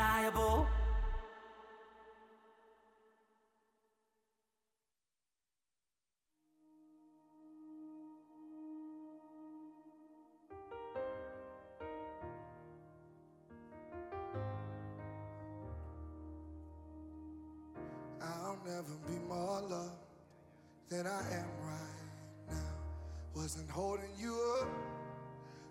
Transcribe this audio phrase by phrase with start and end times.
[0.00, 0.66] undeniable.
[18.22, 19.90] I'll never be more loved
[20.88, 22.56] than I am right now.
[23.34, 24.68] Wasn't holding you up,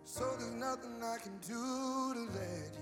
[0.04, 2.79] so there's nothing I can do to let you.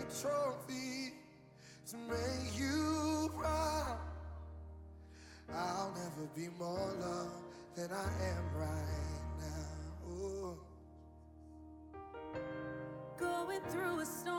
[0.00, 1.12] the trophy
[1.86, 3.98] to make you proud.
[5.52, 7.30] I'll never be more loved
[7.76, 10.12] than I am right now.
[10.12, 10.58] Ooh.
[13.18, 14.29] Going through a storm.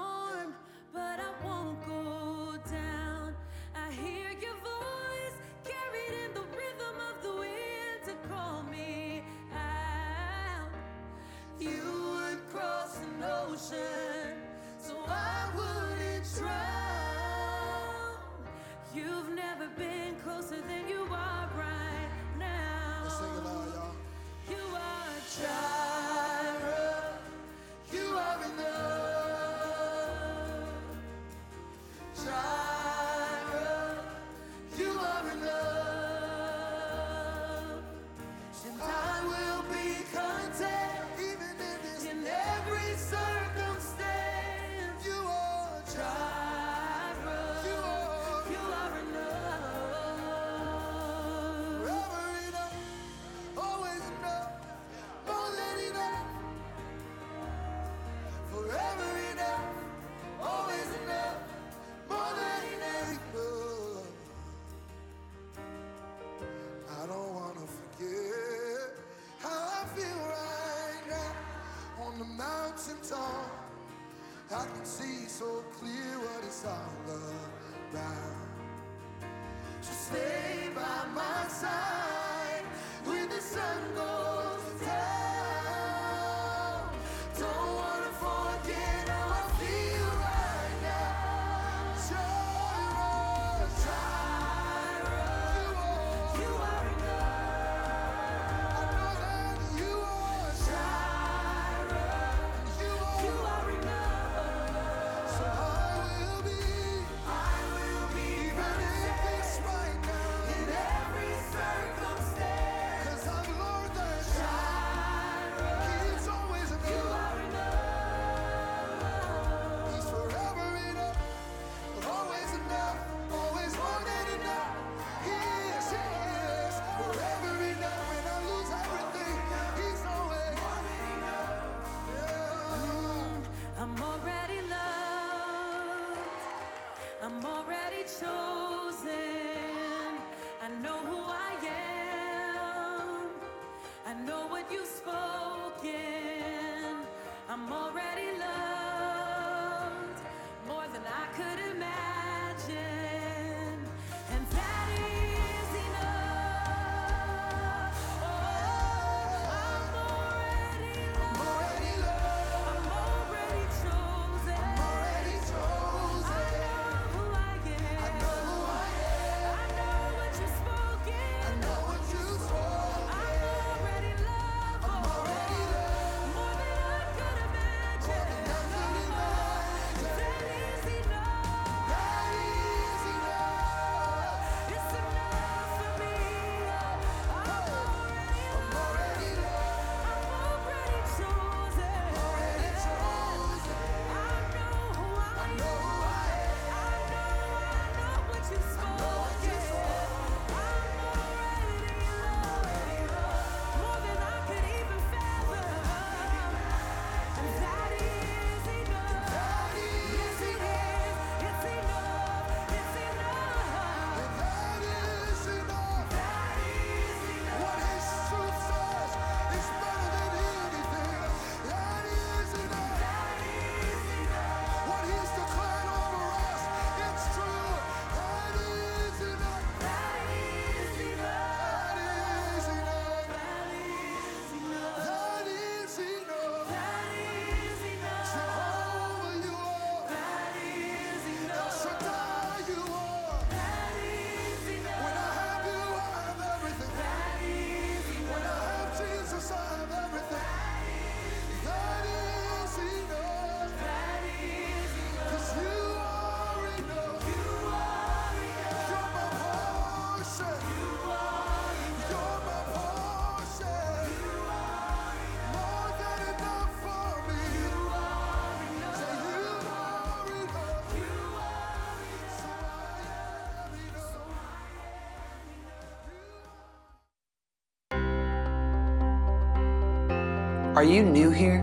[280.82, 281.62] Are you new here?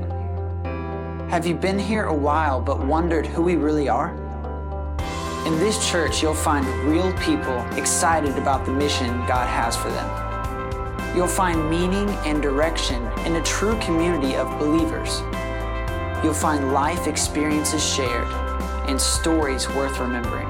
[1.29, 4.15] Have you been here a while but wondered who we really are?
[5.45, 11.17] In this church, you'll find real people excited about the mission God has for them.
[11.17, 15.21] You'll find meaning and direction in a true community of believers.
[16.23, 18.29] You'll find life experiences shared
[18.89, 20.47] and stories worth remembering.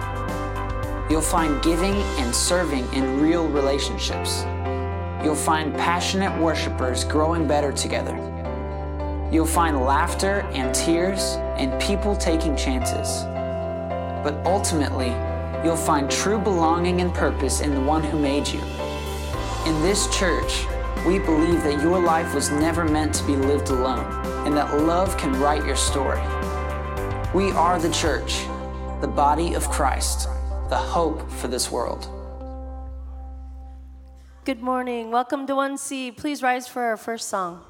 [1.11, 4.45] You'll find giving and serving in real relationships.
[5.25, 8.38] You'll find passionate worshipers growing better together.
[9.31, 13.25] You'll find laughter and tears and people taking chances.
[14.25, 15.09] But ultimately,
[15.63, 18.61] you'll find true belonging and purpose in the one who made you.
[19.67, 20.65] In this church,
[21.07, 24.07] we believe that your life was never meant to be lived alone
[24.47, 26.23] and that love can write your story.
[27.35, 28.47] We are the church,
[29.03, 30.27] the body of Christ,
[30.71, 32.09] the hope for this world.
[34.47, 35.11] Good morning.
[35.11, 36.17] Welcome to 1C.
[36.17, 37.68] Please rise for our first song.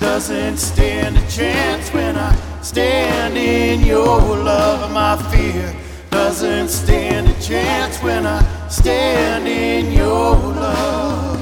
[0.00, 4.90] Doesn't stand a chance when I stand in your love.
[4.92, 5.76] My fear
[6.10, 11.36] doesn't stand a chance when I stand in your love.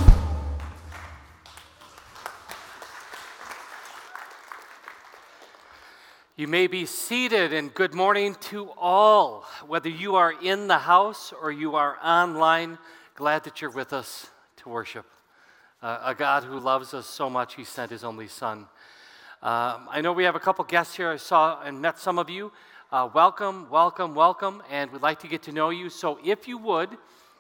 [6.37, 9.45] You may be seated, and good morning to all.
[9.67, 12.79] Whether you are in the house or you are online,
[13.15, 15.07] glad that you're with us to worship.
[15.81, 18.67] Uh, a God who loves us so much, He sent His only Son.
[19.41, 21.09] Um, I know we have a couple guests here.
[21.09, 22.51] I saw and met some of you.
[22.91, 25.89] Uh, welcome, welcome, welcome, and we'd like to get to know you.
[25.89, 26.91] So if you would,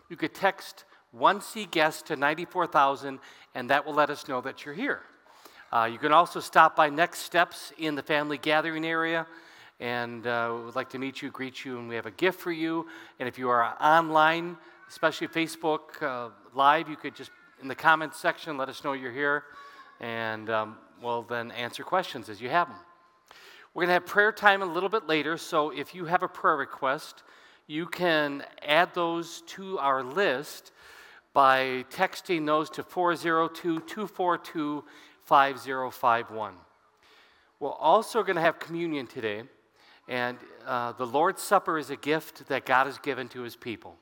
[0.08, 0.84] you could text
[1.18, 3.18] 1C guests to 94,000,
[3.56, 5.00] and that will let us know that you're here.
[5.72, 9.26] Uh, you can also stop by Next Steps in the family gathering area,
[9.80, 12.52] and uh, we'd like to meet you, greet you, and we have a gift for
[12.52, 12.86] you.
[13.18, 14.56] And if you are online,
[14.88, 19.12] especially Facebook uh, Live, you could just in the comments section let us know you're
[19.12, 19.44] here,
[20.00, 22.76] and um, we'll then answer questions as you have them.
[23.74, 26.28] We're going to have prayer time a little bit later, so if you have a
[26.28, 27.22] prayer request,
[27.66, 30.72] you can add those to our list
[31.34, 34.84] by texting those to 402 242
[35.24, 36.54] 5051.
[37.60, 39.42] We're also going to have communion today,
[40.08, 43.96] and uh, the Lord's Supper is a gift that God has given to his people.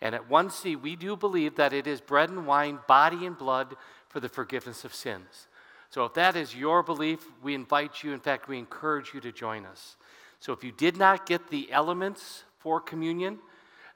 [0.00, 3.76] And at 1C, we do believe that it is bread and wine, body and blood
[4.08, 5.48] for the forgiveness of sins.
[5.90, 9.32] So if that is your belief, we invite you, in fact, we encourage you to
[9.32, 9.96] join us.
[10.38, 13.38] So if you did not get the elements for communion,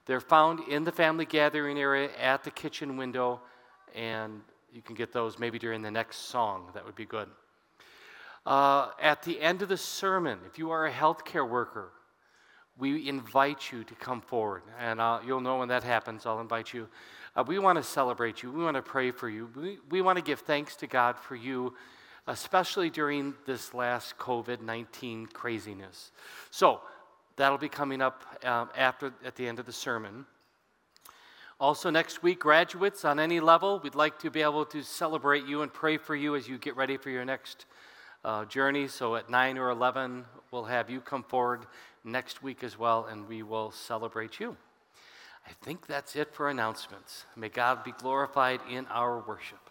[0.06, 3.40] they're found in the family gathering area at the kitchen window,
[3.94, 4.42] and
[4.73, 6.68] you can get those maybe during the next song.
[6.75, 7.28] That would be good.
[8.44, 11.90] Uh, at the end of the sermon, if you are a healthcare worker,
[12.78, 14.62] we invite you to come forward.
[14.78, 16.26] And uh, you'll know when that happens.
[16.26, 16.88] I'll invite you.
[17.36, 18.50] Uh, we want to celebrate you.
[18.52, 19.50] We want to pray for you.
[19.54, 21.74] We, we want to give thanks to God for you,
[22.26, 26.12] especially during this last COVID 19 craziness.
[26.50, 26.80] So,
[27.36, 30.24] That'll be coming up um, after at the end of the sermon.
[31.58, 35.62] Also, next week, graduates on any level, we'd like to be able to celebrate you
[35.62, 37.66] and pray for you as you get ready for your next
[38.24, 38.86] uh, journey.
[38.86, 41.66] So, at 9 or 11, we'll have you come forward
[42.04, 44.56] next week as well, and we will celebrate you.
[45.46, 47.25] I think that's it for announcements.
[47.37, 49.70] May God be glorified in our worship.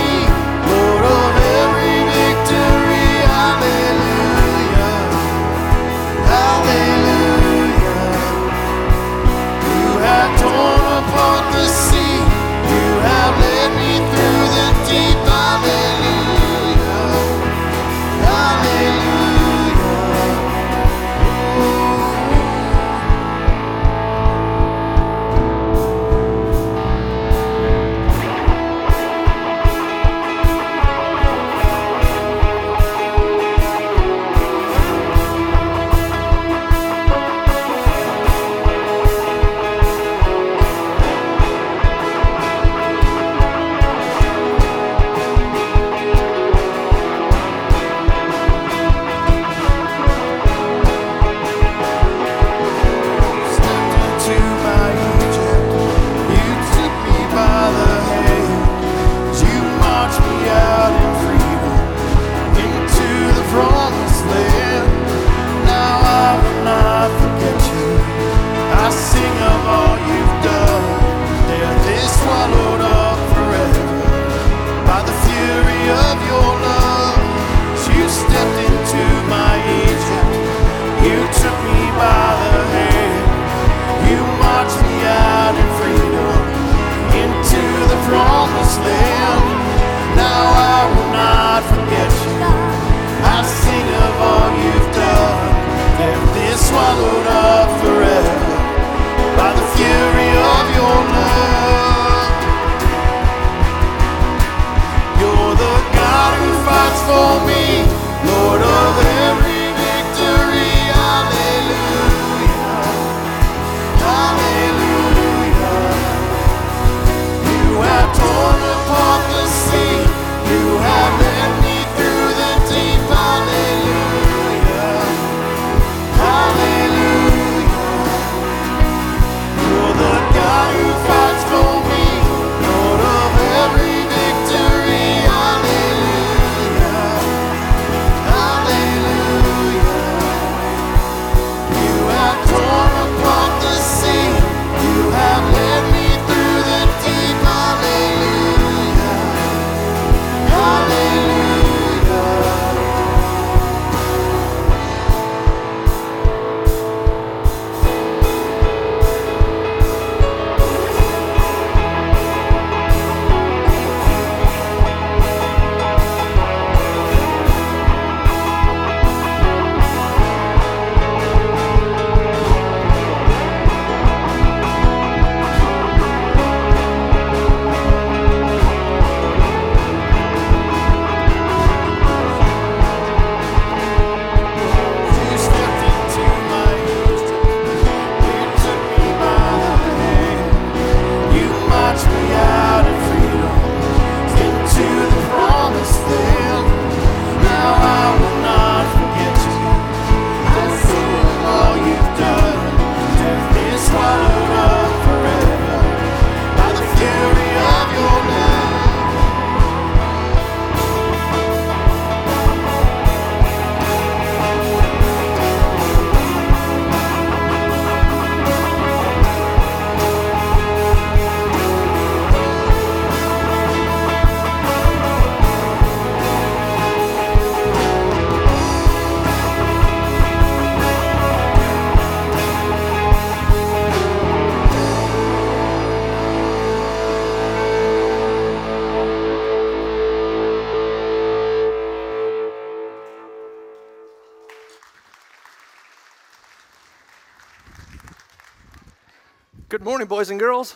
[250.01, 250.73] morning, boys and girls.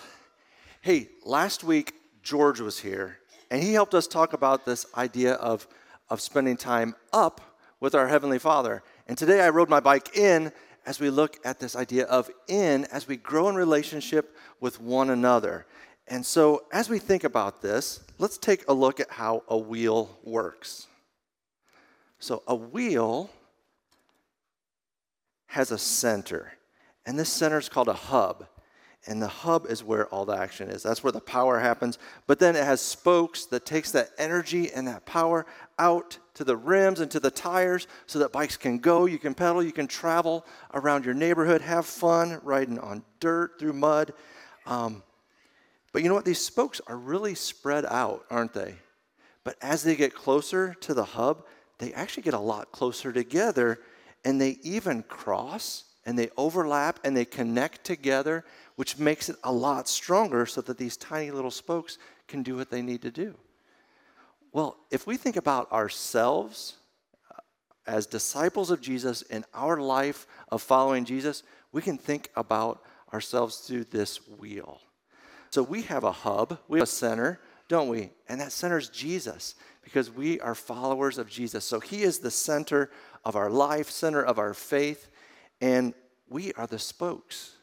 [0.82, 3.18] Hey, last week George was here
[3.50, 5.68] and he helped us talk about this idea of,
[6.12, 7.42] of spending time up
[7.80, 8.84] with our Heavenly Father.
[9.08, 10.52] And today I rode my bike in
[10.86, 15.10] as we look at this idea of in as we grow in relationship with one
[15.10, 15.66] another.
[16.08, 20.20] And so, as we think about this, let's take a look at how a wheel
[20.24, 20.86] works.
[22.20, 23.32] So, a wheel
[25.48, 26.54] has a center,
[27.08, 28.46] and this center is called a hub.
[29.08, 30.82] And the hub is where all the action is.
[30.82, 32.00] That's where the power happens.
[32.26, 35.46] But then it has spokes that takes that energy and that power
[35.78, 39.36] out to the rims and to the tires so that bikes can go, you can
[39.36, 44.14] pedal, you can travel around your neighborhood, have fun riding on dirt through mud.
[44.66, 45.04] Um,
[45.94, 46.26] but you know what?
[46.26, 48.76] These spokes are really spread out, aren't they?
[49.44, 51.46] But as they get closer to the hub,
[51.78, 53.80] they actually get a lot closer together
[54.26, 58.44] and they even cross and they overlap and they connect together,
[58.76, 62.70] which makes it a lot stronger so that these tiny little spokes can do what
[62.70, 63.36] they need to do.
[64.52, 66.76] Well, if we think about ourselves
[67.32, 67.40] uh,
[67.88, 72.82] as disciples of Jesus in our life of following Jesus, we can think about
[73.14, 74.82] ourselves through this wheel.
[75.50, 78.12] So we have a hub, we have a center, don't we?
[78.28, 81.64] And that center is Jesus because we are followers of Jesus.
[81.64, 82.90] So he is the center
[83.24, 85.10] of our life, center of our faith,
[85.62, 85.94] and
[86.28, 87.55] we are the spokes.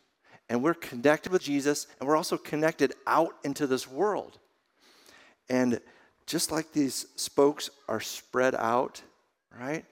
[0.52, 4.38] And we're connected with Jesus, and we're also connected out into this world.
[5.48, 5.80] And
[6.26, 9.00] just like these spokes are spread out,
[9.58, 9.86] right?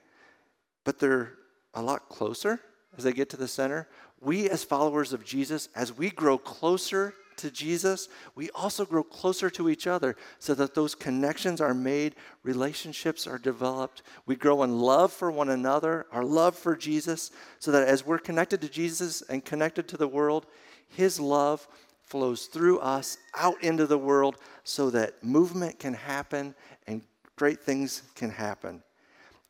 [0.83, 1.33] But they're
[1.73, 2.59] a lot closer
[2.95, 3.87] as they get to the center.
[4.19, 9.49] We, as followers of Jesus, as we grow closer to Jesus, we also grow closer
[9.51, 14.01] to each other so that those connections are made, relationships are developed.
[14.25, 18.19] We grow in love for one another, our love for Jesus, so that as we're
[18.19, 20.45] connected to Jesus and connected to the world,
[20.87, 21.67] His love
[22.01, 26.55] flows through us out into the world so that movement can happen
[26.87, 27.01] and
[27.35, 28.83] great things can happen.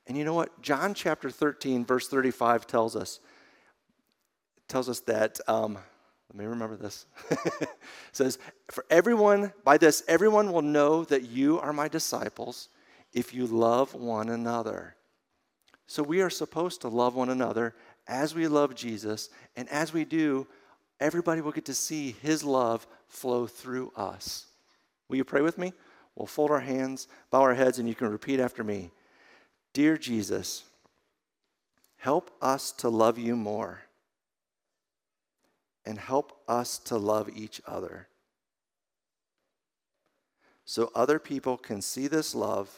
[0.08, 0.62] And you know what?
[0.62, 3.20] John chapter 13, verse 35 tells us
[4.68, 5.78] tells us that um,
[6.32, 7.08] let me remember this.
[8.14, 8.40] says,
[8.70, 12.70] For everyone, by this, everyone will know that you are my disciples
[13.12, 14.96] if you love one another.
[15.88, 17.76] So we are supposed to love one another
[18.08, 19.30] as we love Jesus.
[19.58, 20.48] And as we do,
[21.02, 24.46] everybody will get to see his love flow through us.
[25.10, 25.74] Will you pray with me?
[26.16, 28.92] We'll fold our hands, bow our heads, and you can repeat after me
[29.74, 30.64] Dear Jesus,
[31.98, 33.82] help us to love you more
[35.86, 38.08] and help us to love each other
[40.72, 42.70] so other people can see this love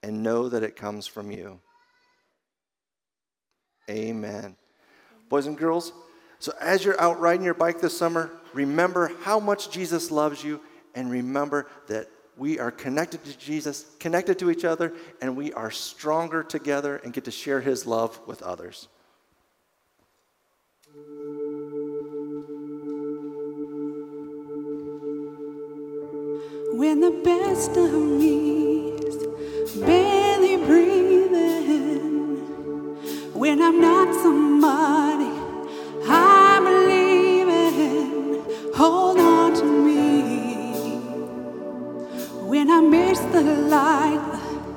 [0.00, 1.58] and know that it comes from you.
[3.90, 4.54] Amen.
[5.28, 5.92] Boys and girls,
[6.38, 10.60] so as you're out riding your bike this summer, remember how much Jesus loves you
[10.94, 15.72] and remember that we are connected to Jesus, connected to each other, and we are
[15.72, 18.86] stronger together and get to share his love with others.
[26.78, 29.16] When the best of me's
[29.74, 32.36] barely breathing,
[33.34, 35.32] when I'm not somebody
[36.08, 38.44] I believe in,
[38.76, 40.22] hold on to me.
[42.46, 44.22] When I miss the light,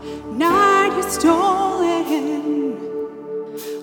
[0.01, 2.77] the night is stolen.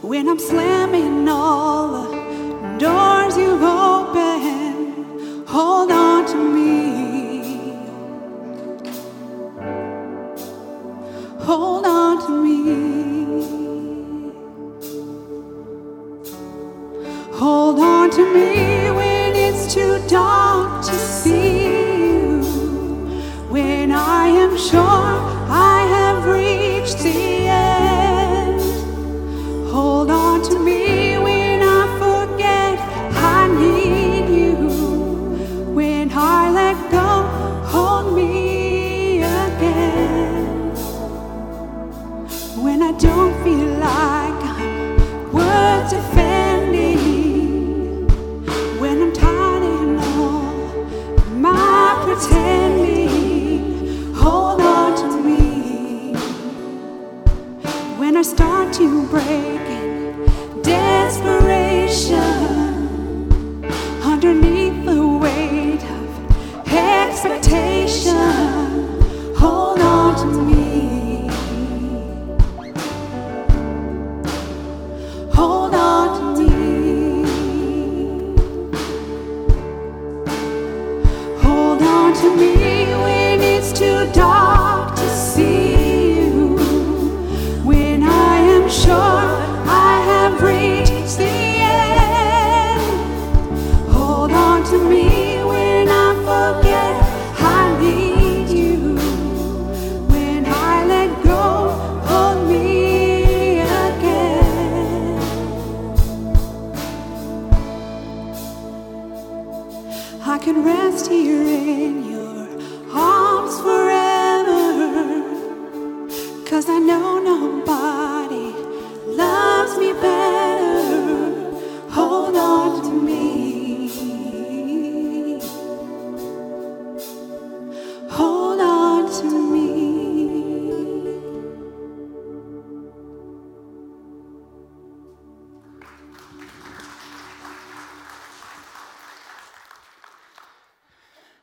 [0.03, 6.98] When I'm slamming all the doors you've opened, hold on to me.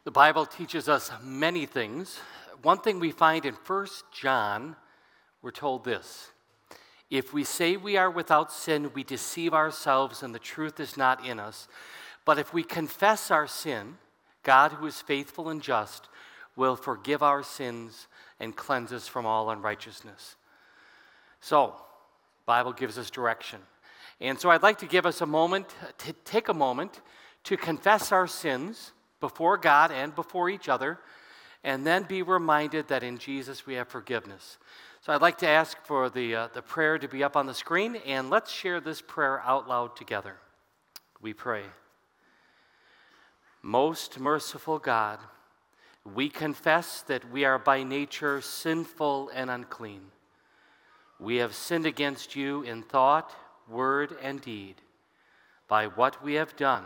[0.05, 2.19] The Bible teaches us many things.
[2.61, 4.75] One thing we find in 1 John,
[5.41, 6.29] we're told this
[7.09, 11.25] If we say we are without sin, we deceive ourselves and the truth is not
[11.25, 11.67] in us.
[12.23, 13.97] But if we confess our sin,
[14.43, 16.07] God, who is faithful and just,
[16.55, 18.07] will forgive our sins
[18.39, 20.35] and cleanse us from all unrighteousness.
[21.41, 21.73] So,
[22.45, 23.59] Bible gives us direction.
[24.21, 25.65] And so I'd like to give us a moment,
[25.97, 27.01] to take a moment
[27.45, 30.99] to confess our sins before God and before each other,
[31.63, 34.58] and then be reminded that in Jesus we have forgiveness.
[35.01, 37.54] So I'd like to ask for the, uh, the prayer to be up on the
[37.54, 40.36] screen, and let's share this prayer out loud together.
[41.21, 41.63] We pray.
[43.62, 45.19] Most merciful God,
[46.13, 50.01] we confess that we are by nature sinful and unclean.
[51.19, 53.32] We have sinned against you in thought,
[53.67, 54.75] word, and deed,
[55.67, 56.86] by what we have done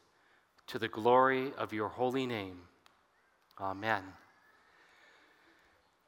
[0.71, 2.57] to the glory of your holy name.
[3.59, 4.03] Amen.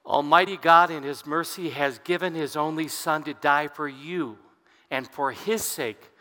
[0.06, 4.38] Almighty God, in His mercy, has given His only Son to die for you,
[4.89, 6.12] and for His sake,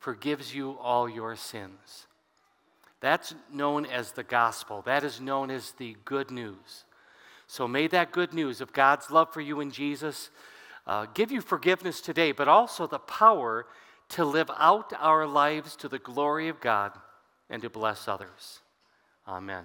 [0.00, 2.08] forgives you all your sins.
[3.00, 4.82] That's known as the gospel.
[4.82, 6.84] That is known as the good news.
[7.46, 10.30] So may that good news of God's love for you in Jesus
[10.84, 13.66] uh, give you forgiveness today, but also the power
[14.10, 16.90] to live out our lives to the glory of God
[17.50, 18.60] and to bless others.
[19.26, 19.64] Amen.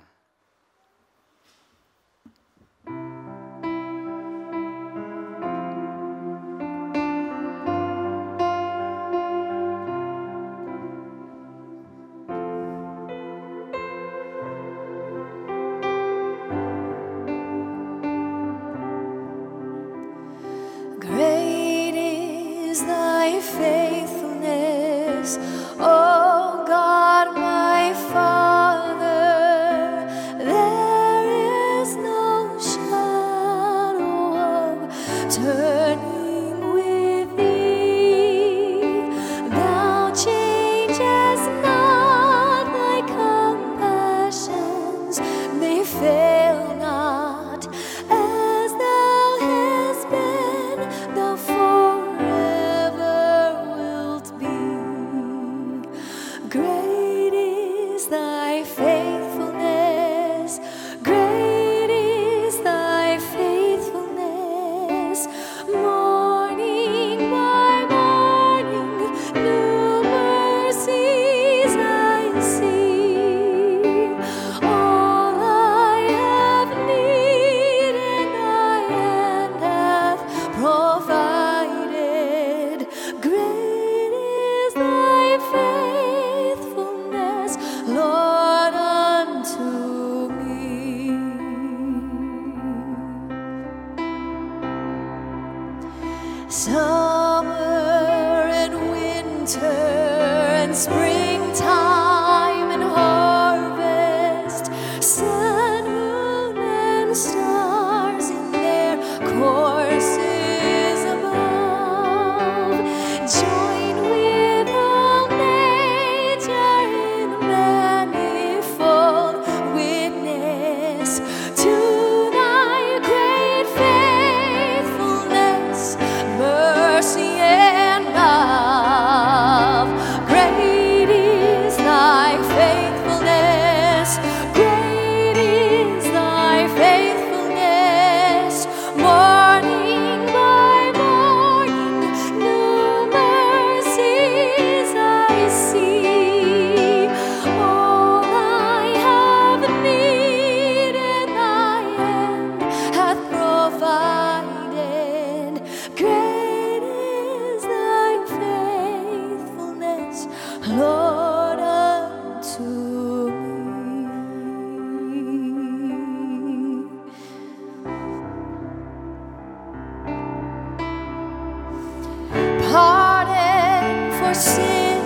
[174.39, 175.02] Sin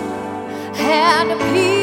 [0.78, 1.73] and a peace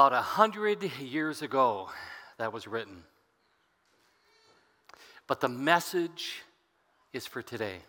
[0.00, 1.90] About a hundred years ago,
[2.38, 3.04] that was written.
[5.26, 6.40] But the message
[7.12, 7.80] is for today.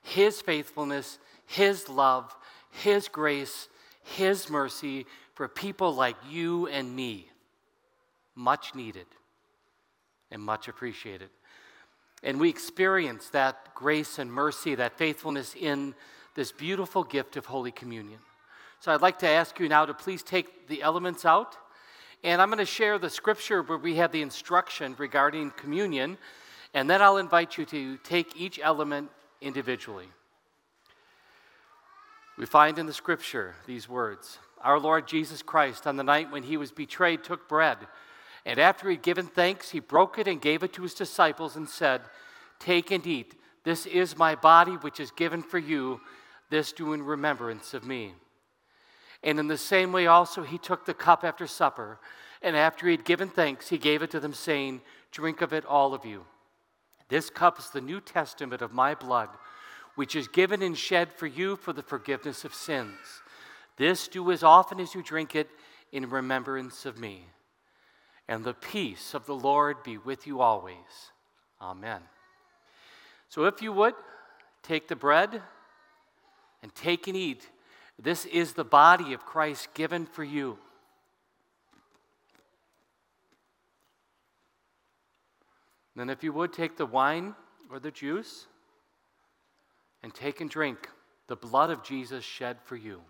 [0.00, 2.34] His faithfulness, His love,
[2.70, 3.68] His grace,
[4.04, 7.28] His mercy for people like you and me.
[8.34, 9.06] Much needed
[10.30, 11.28] and much appreciated.
[12.22, 15.94] And we experience that grace and mercy, that faithfulness in
[16.34, 18.20] this beautiful gift of Holy Communion.
[18.84, 21.56] So I'd like to ask you now to please take the elements out.
[22.22, 26.18] And I'm going to share the scripture where we have the instruction regarding communion.
[26.74, 29.08] And then I'll invite you to take each element
[29.40, 30.08] individually.
[32.36, 36.42] We find in the scripture these words Our Lord Jesus Christ, on the night when
[36.42, 37.78] he was betrayed, took bread.
[38.44, 41.70] And after he'd given thanks, he broke it and gave it to his disciples and
[41.70, 42.02] said,
[42.58, 43.34] Take and eat.
[43.64, 46.02] This is my body, which is given for you.
[46.50, 48.12] This do in remembrance of me.
[49.24, 51.98] And in the same way, also, he took the cup after supper.
[52.42, 55.64] And after he had given thanks, he gave it to them, saying, Drink of it,
[55.64, 56.26] all of you.
[57.08, 59.30] This cup is the New Testament of my blood,
[59.94, 62.98] which is given and shed for you for the forgiveness of sins.
[63.78, 65.48] This do as often as you drink it
[65.90, 67.24] in remembrance of me.
[68.28, 71.12] And the peace of the Lord be with you always.
[71.62, 72.00] Amen.
[73.30, 73.94] So, if you would,
[74.62, 75.40] take the bread
[76.62, 77.48] and take and eat.
[77.98, 80.58] This is the body of Christ given for you.
[85.96, 87.34] Then, if you would, take the wine
[87.70, 88.46] or the juice
[90.02, 90.88] and take and drink
[91.28, 93.00] the blood of Jesus shed for you.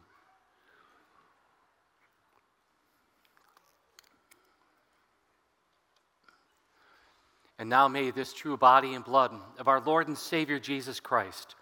[7.58, 11.54] And now may this true body and blood of our Lord and Savior Jesus Christ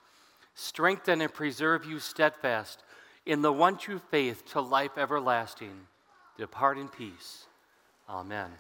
[0.55, 2.83] strengthen and preserve you steadfast
[3.25, 5.87] in the one true faith to life everlasting.
[6.37, 7.47] Depart in peace.
[8.09, 8.51] Amen.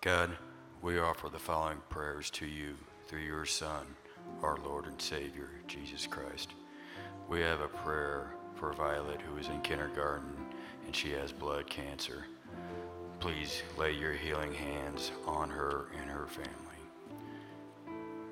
[0.00, 0.36] God,
[0.82, 2.76] we offer the following prayers to you
[3.06, 3.86] through your Son,
[4.42, 6.50] our Lord and Savior, Jesus Christ.
[7.28, 10.32] We have a prayer for Violet, who is in kindergarten
[10.86, 12.24] and she has blood cancer.
[13.18, 16.65] Please lay your healing hands on her and her family.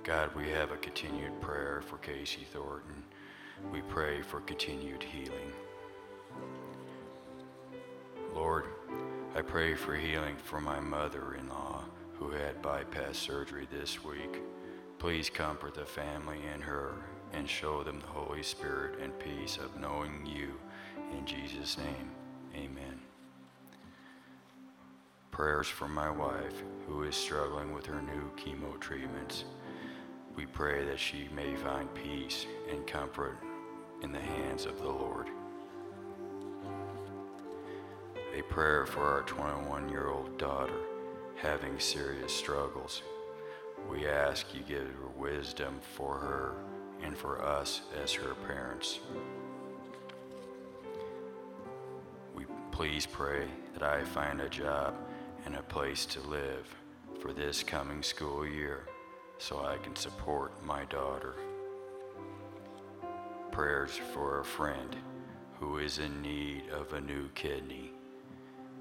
[0.05, 3.03] God, we have a continued prayer for Casey Thornton.
[3.73, 5.51] We pray for continued healing.
[8.35, 8.67] Lord,
[9.35, 11.85] I pray for healing for my mother in law
[12.19, 14.43] who had bypass surgery this week.
[14.99, 16.93] Please comfort the family and her
[17.33, 20.53] and show them the Holy Spirit and peace of knowing you.
[21.17, 22.11] In Jesus' name,
[22.55, 23.01] amen.
[25.31, 29.45] Prayers for my wife who is struggling with her new chemo treatments.
[30.37, 33.39] We pray that she may find peace and comfort
[34.03, 35.29] in the hands of the Lord.
[38.37, 40.81] A prayer for our 21 year old daughter
[41.37, 43.03] having serious struggles.
[43.89, 46.55] We ask you give her wisdom for her
[47.03, 48.99] and for us as her parents.
[52.35, 54.97] We please pray that I find a job
[55.47, 56.75] and a place to live
[57.21, 58.89] for this coming school year
[59.45, 61.35] so I can support my daughter.
[63.53, 64.97] Prayers for a friend
[65.61, 67.93] who is in need of a new kidney.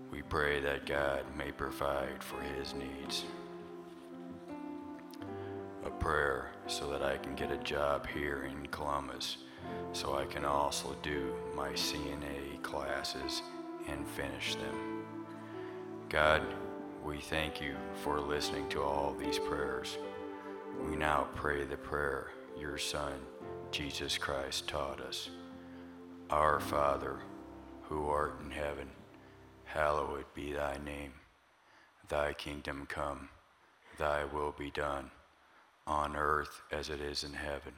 [0.10, 3.26] We pray that God may provide for his needs.
[5.86, 9.40] A prayer so that I can get a job here in Columbus
[9.92, 13.42] so I can also do my CNA classes
[13.90, 15.04] and finish them.
[16.08, 16.42] God,
[17.04, 19.98] we thank you for listening to all these prayers.
[20.84, 23.14] We now pray the prayer your Son,
[23.72, 25.30] Jesus Christ, taught us.
[26.30, 27.20] Our Father,
[27.84, 28.90] who art in heaven,
[29.64, 31.14] hallowed be thy name.
[32.10, 33.30] Thy kingdom come,
[33.98, 35.10] thy will be done,
[35.88, 37.74] on earth as it is in heaven.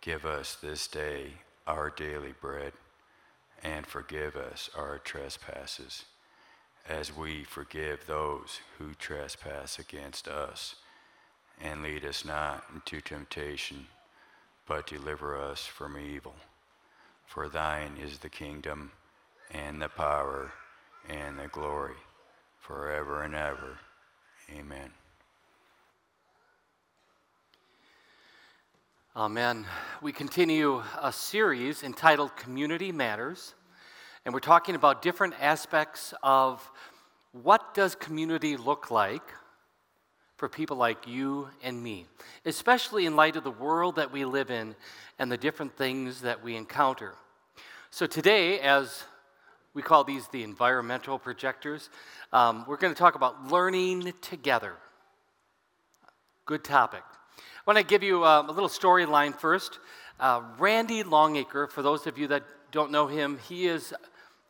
[0.00, 1.32] Give us this day
[1.66, 2.72] our daily bread,
[3.62, 6.04] and forgive us our trespasses,
[6.88, 10.76] as we forgive those who trespass against us.
[11.60, 13.86] And lead us not into temptation,
[14.66, 16.34] but deliver us from evil.
[17.26, 18.92] For thine is the kingdom,
[19.52, 20.52] and the power,
[21.08, 21.94] and the glory,
[22.60, 23.78] forever and ever.
[24.50, 24.90] Amen.
[29.14, 29.66] Amen.
[30.00, 33.54] We continue a series entitled Community Matters,
[34.24, 36.70] and we're talking about different aspects of
[37.32, 39.22] what does community look like
[40.42, 42.04] for people like you and me,
[42.44, 44.74] especially in light of the world that we live in
[45.20, 47.14] and the different things that we encounter.
[47.90, 49.04] So today, as
[49.72, 51.90] we call these the environmental projectors,
[52.32, 54.72] um, we're going to talk about learning together.
[56.44, 57.04] Good topic.
[57.38, 59.78] I want to give you uh, a little storyline first.
[60.18, 63.94] Uh, Randy Longacre, for those of you that don't know him, he is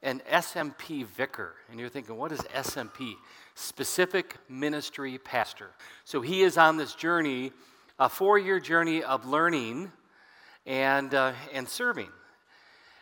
[0.03, 1.53] an SMP vicar.
[1.71, 3.17] And you're thinking, what is SMP?
[3.55, 5.71] Specific Ministry Pastor.
[6.05, 7.53] So he is on this journey,
[7.99, 9.93] a four year journey of learning
[10.67, 12.09] and, uh, and serving.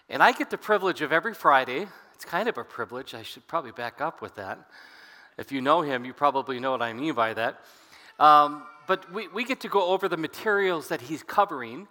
[0.09, 3.47] And I get the privilege of every Friday, it's kind of a privilege, I should
[3.47, 4.59] probably back up with that.
[5.39, 7.61] If you know him, you probably know what I mean by that.
[8.19, 11.87] Um, but we, we get to go over the materials that he's covering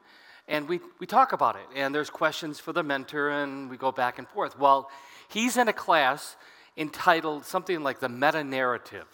[0.49, 1.65] and we, we talk about it.
[1.75, 4.57] And there's questions for the mentor and we go back and forth.
[4.57, 4.89] Well,
[5.29, 6.35] he's in a class
[6.79, 9.05] entitled something like the meta narrative.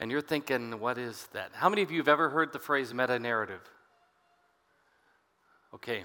[0.00, 1.50] And you're thinking, what is that?
[1.52, 3.60] How many of you have ever heard the phrase meta narrative?
[5.74, 6.04] Okay.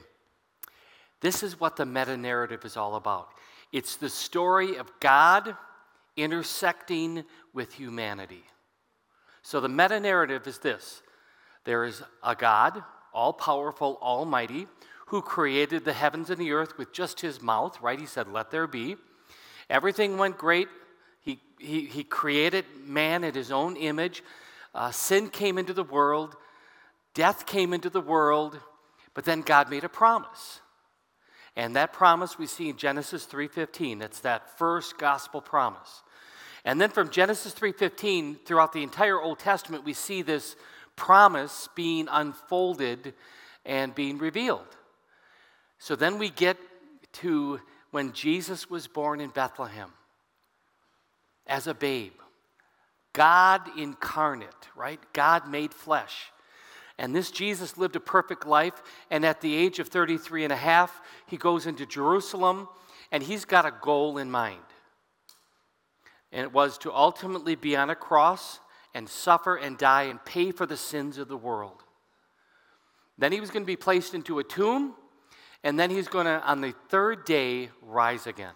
[1.22, 3.30] This is what the meta narrative is all about
[3.72, 5.56] it's the story of God
[6.18, 7.24] intersecting
[7.54, 8.44] with humanity.
[9.44, 11.02] So the meta narrative is this
[11.64, 12.84] there is a God,
[13.14, 14.68] all powerful, almighty,
[15.08, 18.00] who created the heavens and the earth with just his mouth, right?
[18.00, 18.98] He said, Let there be.
[19.70, 20.68] Everything went great.
[21.22, 24.24] He, he, he created man in his own image.
[24.74, 26.36] Uh, sin came into the world,
[27.14, 28.60] death came into the world,
[29.14, 30.62] but then God made a promise.
[31.56, 34.02] And that promise we see in Genesis 3:15.
[34.02, 36.02] It's that first gospel promise.
[36.64, 40.56] And then from Genesis 3:15 throughout the entire Old Testament we see this
[40.96, 43.14] promise being unfolded
[43.66, 44.78] and being revealed.
[45.78, 46.58] So then we get
[47.14, 47.60] to
[47.90, 49.92] when Jesus was born in Bethlehem
[51.48, 52.14] as a babe.
[53.14, 55.00] God incarnate, right?
[55.14, 56.32] God made flesh.
[56.98, 60.58] And this Jesus lived a perfect life, and at the age of 33 and a
[60.58, 62.70] half, he goes into Jerusalem,
[63.12, 64.62] and he's got a goal in mind.
[66.32, 68.60] And it was to ultimately be on a cross
[68.94, 71.84] and suffer and die and pay for the sins of the world.
[73.18, 74.96] Then he was going to be placed into a tomb,
[75.64, 78.54] and then he's going to, on the third day, rise again.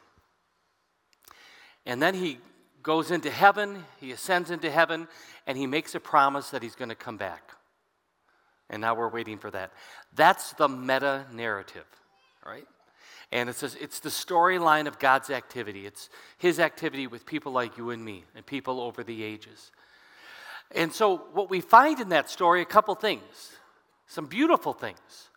[1.85, 2.39] And then he
[2.85, 5.07] goes into heaven, he ascends into heaven,
[5.47, 7.51] and he makes a promise that he's going to come back.
[8.69, 9.73] And now we're waiting for that.
[10.15, 11.87] That's the meta narrative,
[12.45, 12.67] right?
[13.31, 15.87] And it's, a, it's the storyline of God's activity.
[15.87, 19.71] It's his activity with people like you and me and people over the ages.
[20.71, 23.53] And so, what we find in that story, a couple things,
[24.07, 25.29] some beautiful things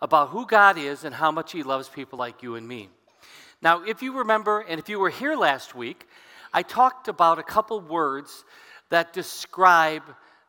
[0.00, 2.88] about who God is and how much he loves people like you and me.
[3.62, 6.06] Now, if you remember, and if you were here last week,
[6.56, 8.46] I talked about a couple words
[8.88, 10.02] that describe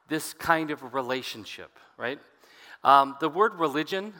[0.07, 2.17] this kind of relationship, right?
[2.81, 4.13] Um, the word religion,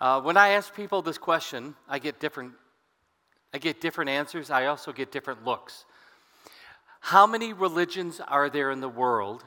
[0.00, 2.52] uh, when I ask people this question, I get different,
[3.54, 4.50] I get different answers.
[4.50, 5.86] I also get different looks.
[7.00, 9.42] How many religions are there in the world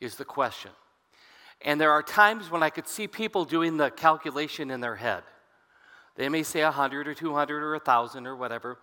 [0.00, 0.70] is the question.
[1.62, 5.24] And there are times when I could see people doing the calculation in their head.
[6.16, 8.78] They may say 100 or 200 or 1,000 or whatever.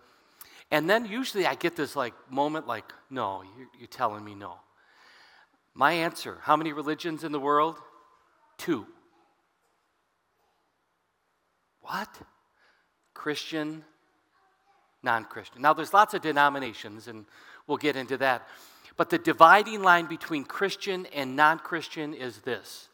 [0.70, 4.54] And then usually I get this like moment like, no, you're, you're telling me no.
[5.74, 7.76] My answer how many religions in the world?
[8.58, 8.86] Two.
[11.80, 12.08] What?
[13.12, 13.84] Christian,
[15.02, 15.62] non Christian.
[15.62, 17.26] Now, there's lots of denominations, and
[17.66, 18.46] we'll get into that.
[18.96, 22.88] But the dividing line between Christian and non Christian is this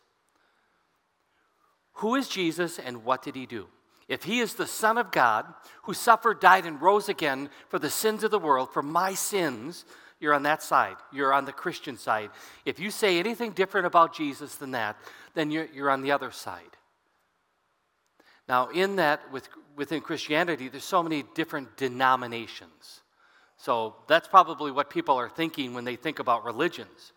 [1.94, 3.68] Who is Jesus and what did he do?
[4.10, 5.46] If he is the Son of God
[5.84, 9.84] who suffered, died, and rose again for the sins of the world, for my sins,
[10.18, 10.96] you're on that side.
[11.12, 12.30] You're on the Christian side.
[12.64, 14.96] If you say anything different about Jesus than that,
[15.34, 16.76] then you're, you're on the other side.
[18.48, 23.02] Now, in that, with, within Christianity, there's so many different denominations.
[23.58, 27.12] So that's probably what people are thinking when they think about religions.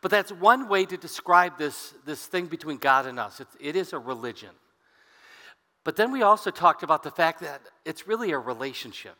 [0.00, 3.42] But that's one way to describe this, this thing between God and us.
[3.58, 4.50] It is a religion.
[5.84, 9.16] But then we also talked about the fact that it's really a relationship.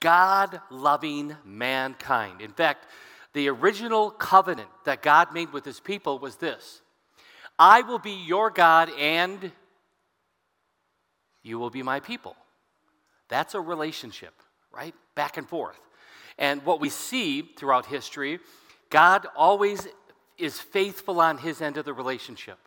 [0.00, 2.40] God loving mankind.
[2.40, 2.86] In fact,
[3.32, 6.80] the original covenant that God made with his people was this
[7.58, 9.52] I will be your God and
[11.42, 12.36] you will be my people.
[13.28, 14.34] That's a relationship,
[14.72, 14.94] right?
[15.14, 15.80] Back and forth.
[16.38, 18.40] And what we see throughout history,
[18.90, 19.88] God always
[20.38, 22.58] is faithful on his end of the relationship.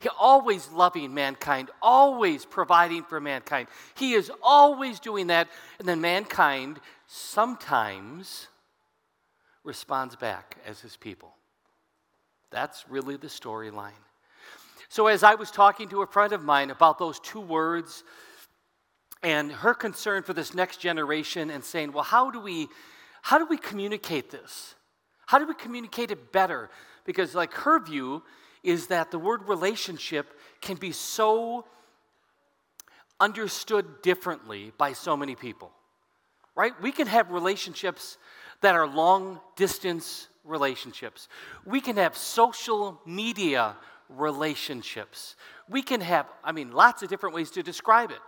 [0.00, 3.68] He always loving mankind, always providing for mankind.
[3.94, 8.48] He is always doing that, and then mankind sometimes
[9.64, 11.34] responds back as his people.
[12.50, 13.92] That's really the storyline.
[14.88, 18.04] So, as I was talking to a friend of mine about those two words
[19.24, 22.68] and her concern for this next generation and saying, well, how do we,
[23.22, 24.74] how do we communicate this?
[25.26, 26.70] How do we communicate it better?
[27.04, 28.22] Because, like, her view
[28.64, 31.64] is that the word relationship can be so
[33.20, 35.70] understood differently by so many people,
[36.56, 36.72] right?
[36.82, 38.18] We can have relationships
[38.62, 41.28] that are long distance relationships,
[41.64, 43.76] we can have social media
[44.08, 45.36] relationships.
[45.68, 48.20] We can have, I mean, lots of different ways to describe it.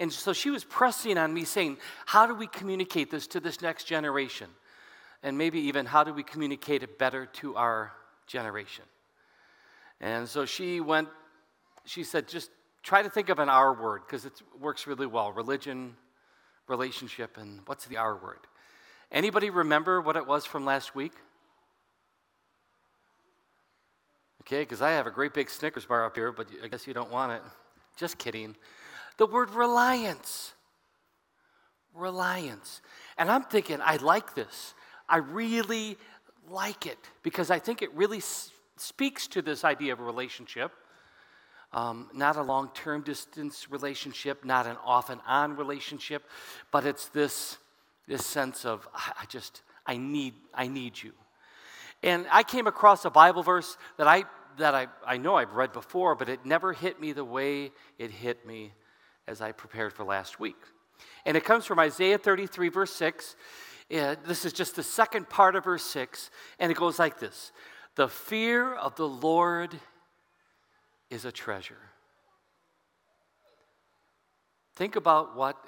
[0.00, 3.60] And so she was pressing on me, saying, How do we communicate this to this
[3.60, 4.48] next generation?
[5.22, 7.92] And maybe even, how do we communicate it better to our
[8.26, 8.84] generation?
[10.02, 11.08] And so she went,
[11.84, 12.50] she said, just
[12.82, 15.96] try to think of an R word because it works really well religion,
[16.66, 18.40] relationship, and what's the R word?
[19.12, 21.12] Anybody remember what it was from last week?
[24.42, 26.94] Okay, because I have a great big Snickers bar up here, but I guess you
[26.94, 27.42] don't want it.
[27.96, 28.56] Just kidding.
[29.18, 30.52] The word reliance.
[31.94, 32.80] Reliance.
[33.18, 34.74] And I'm thinking, I like this.
[35.08, 35.96] I really
[36.48, 38.18] like it because I think it really
[38.82, 40.72] speaks to this idea of a relationship.
[41.72, 46.24] Um, not a long term distance relationship, not an off and on relationship,
[46.70, 47.56] but it's this,
[48.06, 51.12] this sense of, I just, I need, I need you.
[52.02, 54.24] And I came across a Bible verse that I,
[54.58, 58.10] that I, I know I've read before, but it never hit me the way it
[58.10, 58.72] hit me
[59.26, 60.56] as I prepared for last week.
[61.24, 63.36] And it comes from Isaiah 33, verse 6.
[63.90, 67.52] Uh, this is just the second part of verse 6, and it goes like this
[67.94, 69.78] the fear of the Lord
[71.10, 71.76] is a treasure.
[74.74, 75.62] Think about what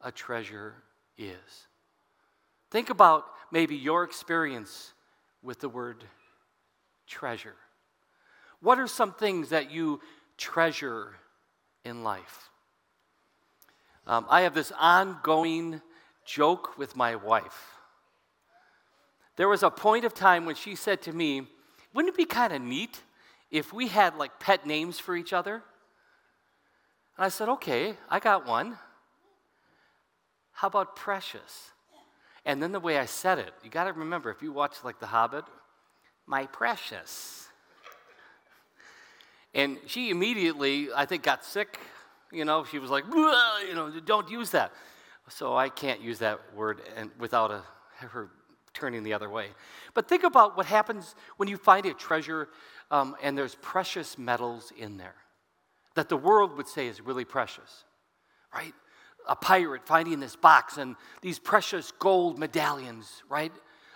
[0.00, 0.74] a treasure
[1.16, 1.66] is.
[2.70, 4.92] Think about maybe your experience
[5.42, 6.04] with the word
[7.06, 7.56] treasure.
[8.60, 10.00] What are some things that you
[10.36, 11.16] treasure
[11.84, 12.50] in life?
[14.06, 15.80] Um, I have this ongoing
[16.26, 17.77] joke with my wife.
[19.38, 21.46] There was a point of time when she said to me,
[21.94, 23.00] Wouldn't it be kind of neat
[23.52, 25.62] if we had like pet names for each other?
[27.16, 28.76] And I said, Okay, I got one.
[30.50, 31.70] How about Precious?
[32.44, 34.98] And then the way I said it, you got to remember if you watch like
[34.98, 35.44] The Hobbit,
[36.26, 37.46] my precious.
[39.54, 41.78] And she immediately, I think, got sick.
[42.32, 44.72] You know, she was like, you know, don't use that.
[45.28, 47.62] So I can't use that word and without a,
[47.98, 48.30] her
[48.78, 49.48] turning the other way.
[49.94, 52.48] But think about what happens when you find a treasure
[52.90, 55.16] um, and there's precious metals in there
[55.94, 57.84] that the world would say is really precious,
[58.54, 58.72] right?
[59.28, 63.52] A pirate finding this box and these precious gold medallions, right,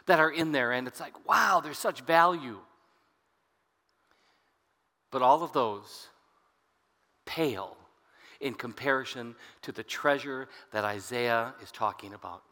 [0.06, 0.72] that are in there.
[0.72, 2.58] And it's like, wow, there's such value.
[5.12, 6.08] But all of those
[7.24, 7.76] pale
[8.40, 12.42] in comparison to the treasure that Isaiah is talking about.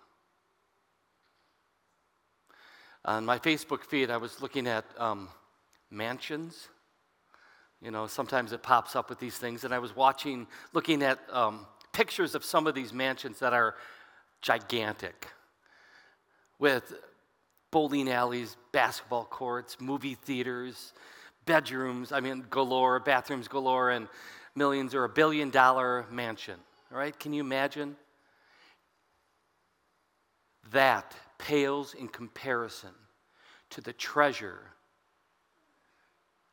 [3.04, 5.28] On my Facebook feed, I was looking at um,
[5.90, 6.68] mansions.
[7.80, 9.64] You know, sometimes it pops up with these things.
[9.64, 13.74] And I was watching, looking at um, pictures of some of these mansions that are
[14.42, 15.28] gigantic
[16.58, 16.92] with
[17.70, 20.92] bowling alleys, basketball courts, movie theaters,
[21.46, 24.08] bedrooms, I mean, galore, bathrooms galore, and
[24.54, 26.56] millions or a billion dollar mansion.
[26.92, 27.18] All right?
[27.18, 27.96] Can you imagine?
[30.72, 32.90] That pales in comparison
[33.70, 34.60] to the treasure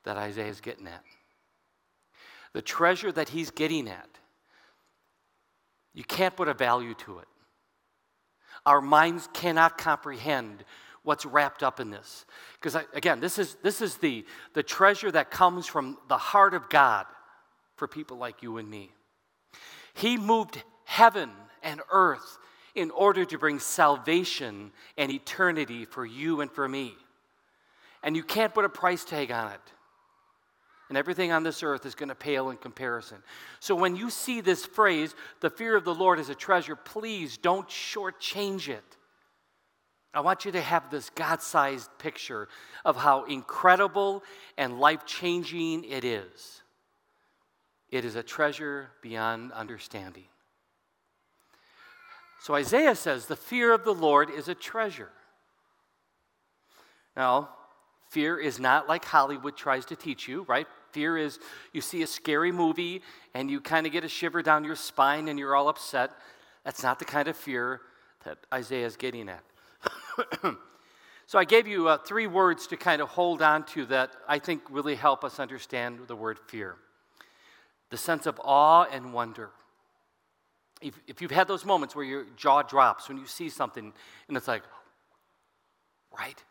[0.05, 1.03] that Isaiah is getting at.
[2.53, 4.09] The treasure that he's getting at,
[5.93, 7.27] you can't put a value to it.
[8.65, 10.63] Our minds cannot comprehend
[11.03, 12.25] what's wrapped up in this.
[12.59, 16.69] Because again, this is, this is the, the treasure that comes from the heart of
[16.69, 17.05] God
[17.75, 18.91] for people like you and me.
[19.93, 21.31] He moved heaven
[21.61, 22.37] and earth
[22.77, 26.93] in order to bring salvation and eternity for you and for me.
[28.03, 29.59] And you can't put a price tag on it.
[30.87, 33.17] And everything on this earth is going to pale in comparison.
[33.59, 37.37] So when you see this phrase, the fear of the Lord is a treasure, please
[37.37, 38.97] don't shortchange it.
[40.13, 42.47] I want you to have this God sized picture
[42.85, 44.23] of how incredible
[44.55, 46.61] and life changing it is.
[47.89, 50.25] It is a treasure beyond understanding.
[52.39, 55.09] So Isaiah says the fear of the Lord is a treasure.
[57.15, 57.49] Now,
[58.09, 60.67] fear is not like Hollywood tries to teach you, right?
[60.91, 61.39] Fear is
[61.73, 63.01] you see a scary movie
[63.33, 66.11] and you kind of get a shiver down your spine and you're all upset.
[66.63, 67.81] That's not the kind of fear
[68.23, 69.43] that Isaiah is getting at.
[71.25, 74.39] so I gave you uh, three words to kind of hold on to that I
[74.39, 76.75] think really help us understand the word fear
[77.89, 79.51] the sense of awe and wonder.
[80.81, 83.93] If, if you've had those moments where your jaw drops when you see something
[84.27, 84.63] and it's like,
[86.17, 86.41] right?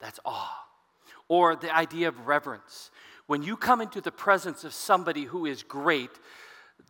[0.00, 0.64] That's awe.
[1.28, 2.90] Or the idea of reverence.
[3.26, 6.10] When you come into the presence of somebody who is great,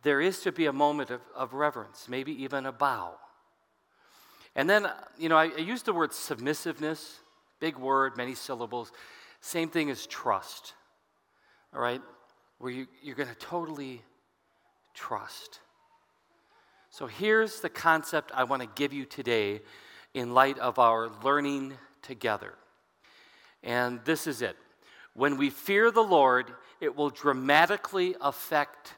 [0.03, 3.15] there is to be a moment of, of reverence, maybe even a bow.
[4.55, 7.19] And then, you know, I, I use the word submissiveness,
[7.59, 8.91] big word, many syllables.
[9.41, 10.73] Same thing as trust,
[11.73, 12.01] all right?
[12.59, 14.01] Where you, you're going to totally
[14.93, 15.59] trust.
[16.97, 19.61] So here's the concept I want to give you today
[20.15, 22.55] in light of our learning together.
[23.61, 24.57] And this is it.
[25.13, 28.95] When we fear the Lord, it will dramatically affect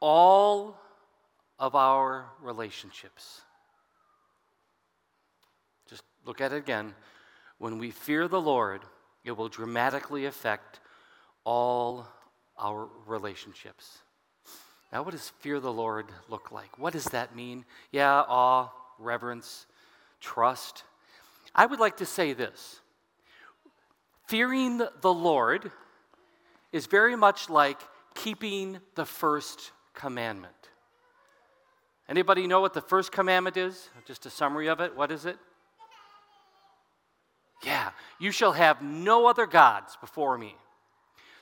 [0.00, 0.78] all
[1.58, 3.40] of our relationships.
[5.88, 6.92] Just look at it again.
[7.56, 8.82] When we fear the Lord,
[9.24, 10.80] it will dramatically affect
[11.42, 12.06] all
[12.58, 14.03] our relationships.
[14.94, 16.78] Now, what does fear the Lord look like?
[16.78, 17.64] What does that mean?
[17.90, 18.68] Yeah, awe,
[19.00, 19.66] reverence,
[20.20, 20.84] trust.
[21.52, 22.80] I would like to say this
[24.28, 25.72] fearing the Lord
[26.72, 27.80] is very much like
[28.14, 30.54] keeping the first commandment.
[32.08, 33.90] Anybody know what the first commandment is?
[34.06, 34.94] Just a summary of it.
[34.94, 35.38] What is it?
[37.64, 37.90] Yeah,
[38.20, 40.54] you shall have no other gods before me.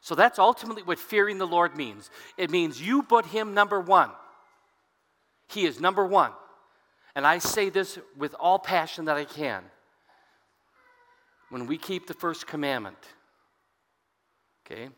[0.02, 2.10] So that's ultimately what fearing the Lord means.
[2.36, 4.10] It means you put him number one.
[5.48, 6.32] He is number one.
[7.14, 9.62] And I say this with all passion that I can.
[11.50, 12.96] When we keep the first commandment,
[14.66, 14.88] okay,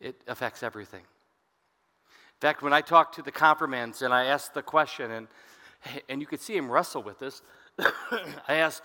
[0.00, 1.00] it affects everything.
[1.00, 5.28] In fact, when I talk to the confirmands and I asked the question, and,
[6.10, 7.40] and you could see him wrestle with this,
[7.78, 8.82] I asked,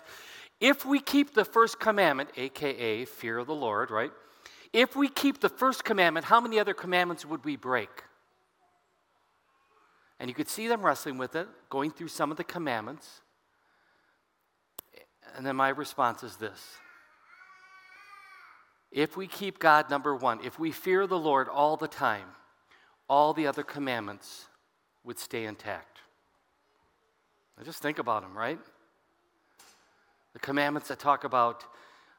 [0.61, 4.11] if we keep the first commandment, aka fear of the Lord, right?
[4.77, 7.89] If we keep the first commandment, how many other commandments would we break?
[10.19, 13.21] And you could see them wrestling with it, going through some of the commandments.
[15.35, 16.77] And then my response is this
[18.91, 22.27] If we keep God number one, if we fear the Lord all the time,
[23.09, 24.45] all the other commandments
[25.03, 26.01] would stay intact.
[27.57, 28.59] Now just think about them, right?
[30.33, 31.63] the commandments that talk about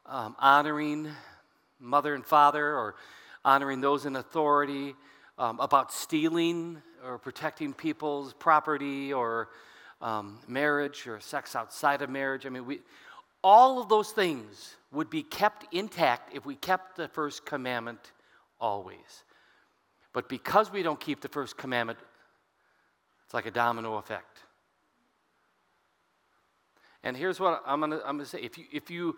[0.04, 1.08] um, honoring
[1.80, 2.94] mother and father or
[3.44, 4.94] honoring those in authority,
[5.38, 9.48] um, about stealing or protecting people's property or
[10.00, 12.46] um, marriage or sex outside of marriage.
[12.46, 12.80] I mean, we,
[13.42, 18.12] all of those things would be kept intact if we kept the first commandment
[18.60, 19.24] always.
[20.12, 21.98] But because we don't keep the first commandment,
[23.24, 24.38] it's like a domino effect.
[27.04, 29.16] And here's what I'm going to say if you, if, you,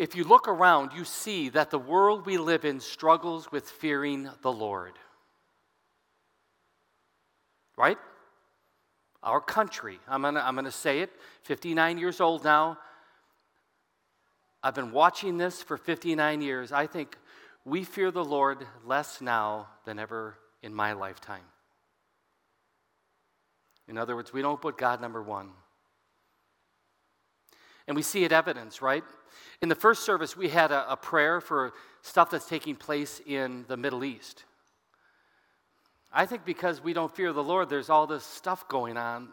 [0.00, 4.30] if you look around, you see that the world we live in struggles with fearing
[4.40, 4.94] the Lord.
[7.76, 7.98] Right?
[9.22, 11.10] Our country, I'm going to I'm to say it,
[11.42, 12.78] 59 years old now.
[14.62, 16.72] I've been watching this for 59 years.
[16.72, 17.18] I think
[17.66, 21.44] we fear the Lord less now than ever in my lifetime.
[23.86, 25.50] In other words, we don't put God number one.
[27.90, 29.02] And we see it evidence, right?
[29.62, 31.72] In the first service, we had a, a prayer for
[32.02, 34.44] stuff that's taking place in the Middle East.
[36.12, 39.30] I think because we don't fear the Lord, there's all this stuff going on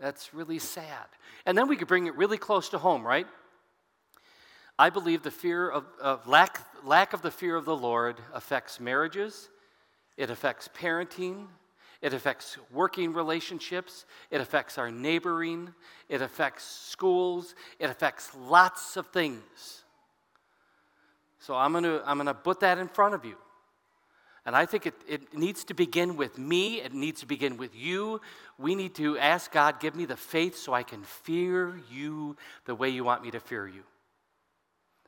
[0.00, 1.04] that's really sad.
[1.44, 3.26] And then we could bring it really close to home, right?
[4.78, 8.80] I believe the fear of, of lack, lack of the fear of the Lord affects
[8.80, 9.50] marriages,
[10.16, 11.48] it affects parenting,
[12.00, 15.74] it affects working relationships, it affects our neighboring,
[16.08, 19.84] it affects schools, it affects lots of things.
[21.40, 23.36] So I'm going to I'm to put that in front of you.
[24.46, 27.74] And I think it, it needs to begin with me, it needs to begin with
[27.74, 28.20] you.
[28.58, 32.74] We need to ask God, give me the faith so I can fear you the
[32.74, 33.82] way you want me to fear you.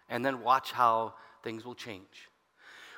[0.08, 2.29] And then watch how things will change.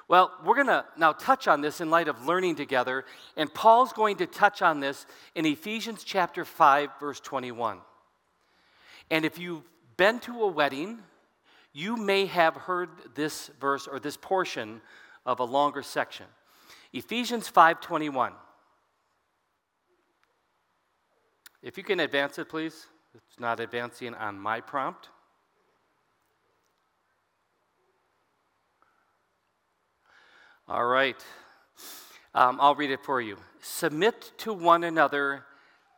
[0.08, 3.04] Well, we're going to now touch on this in light of learning together,
[3.36, 7.78] and Paul's going to touch on this in Ephesians chapter 5, verse 21.
[9.10, 9.62] And if you've
[9.96, 10.98] been to a wedding,
[11.72, 14.80] you may have heard this verse or this portion
[15.24, 16.26] of a longer section.
[16.92, 18.34] Ephesians 5:21.
[21.62, 22.88] If you can advance it, please.
[23.14, 25.10] It's not advancing on my prompt.
[30.68, 31.16] All right.
[32.34, 33.36] Um, I'll read it for you.
[33.60, 35.44] Submit to one another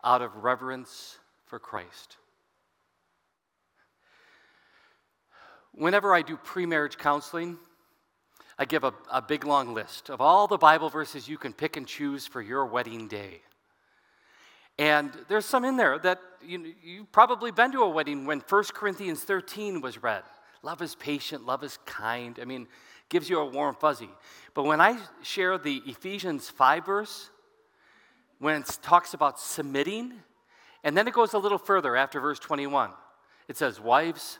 [0.03, 2.17] out of reverence for Christ.
[5.73, 7.59] Whenever I do pre marriage counseling,
[8.59, 11.77] I give a, a big long list of all the Bible verses you can pick
[11.77, 13.43] and choose for your wedding day.
[14.79, 18.65] And there's some in there that you, you've probably been to a wedding when 1
[18.73, 20.23] Corinthians 13 was read.
[20.65, 22.39] Love is patient, love is kind.
[22.41, 22.67] I mean,
[23.11, 24.09] gives you a warm fuzzy.
[24.55, 27.31] But when I share the Ephesians 5 verse,
[28.39, 30.15] when it talks about submitting,
[30.83, 32.91] and then it goes a little further after verse 21,
[33.47, 34.39] it says, Wives,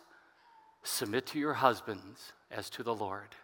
[0.83, 3.35] submit to your husbands as to the Lord.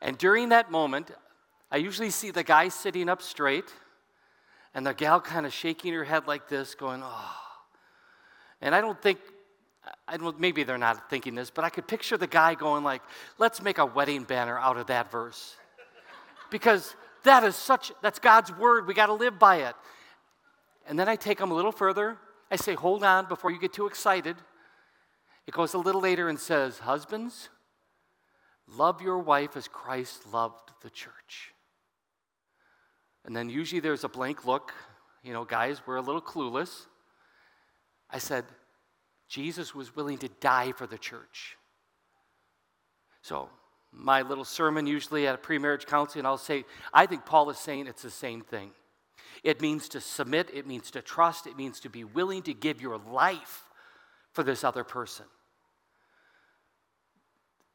[0.00, 1.10] And during that moment,
[1.70, 3.72] I usually see the guy sitting up straight
[4.74, 7.36] and the gal kind of shaking her head like this, going, oh.
[8.60, 9.18] And I don't think,
[10.16, 13.02] Don't, maybe they're not thinking this, but I could picture the guy going like,
[13.38, 15.56] let's make a wedding banner out of that verse.
[16.50, 18.86] because that is such, that's God's word.
[18.86, 19.74] We got to live by it.
[20.88, 22.18] And then I take them a little further.
[22.50, 24.36] I say, hold on before you get too excited.
[25.46, 27.48] It goes a little later and says, Husbands,
[28.66, 31.52] love your wife as Christ loved the church.
[33.24, 34.72] And then usually there's a blank look.
[35.22, 36.86] You know, guys, we're a little clueless.
[38.10, 38.44] I said,
[39.28, 41.56] Jesus was willing to die for the church.
[43.22, 43.48] So,
[43.92, 47.58] my little sermon, usually at a pre marriage counseling, I'll say, I think Paul is
[47.58, 48.70] saying it's the same thing.
[49.42, 52.80] It means to submit, it means to trust, it means to be willing to give
[52.80, 53.64] your life
[54.32, 55.26] for this other person.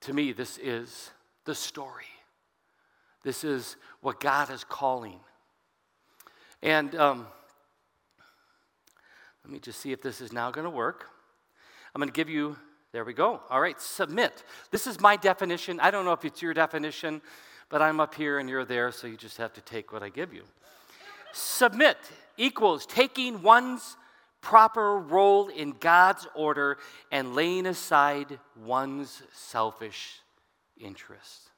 [0.02, 1.12] To me, this is
[1.46, 2.06] the story.
[3.24, 5.20] This is what God is calling.
[6.64, 7.28] And um,
[9.44, 11.08] let me just see if this is now going to work.
[11.94, 12.58] I'm going to give you,
[12.94, 13.42] there we go.
[13.50, 14.44] All right, submit.
[14.72, 15.80] This is my definition.
[15.80, 17.22] I don't know if it's your definition,
[17.70, 20.10] but I'm up here and you're there, so you just have to take what I
[20.10, 20.44] give you.
[21.34, 21.98] submit
[22.38, 23.98] equals taking one's
[24.42, 26.78] proper role in God's order
[27.12, 30.20] and laying aside one's selfish
[30.80, 31.50] interests.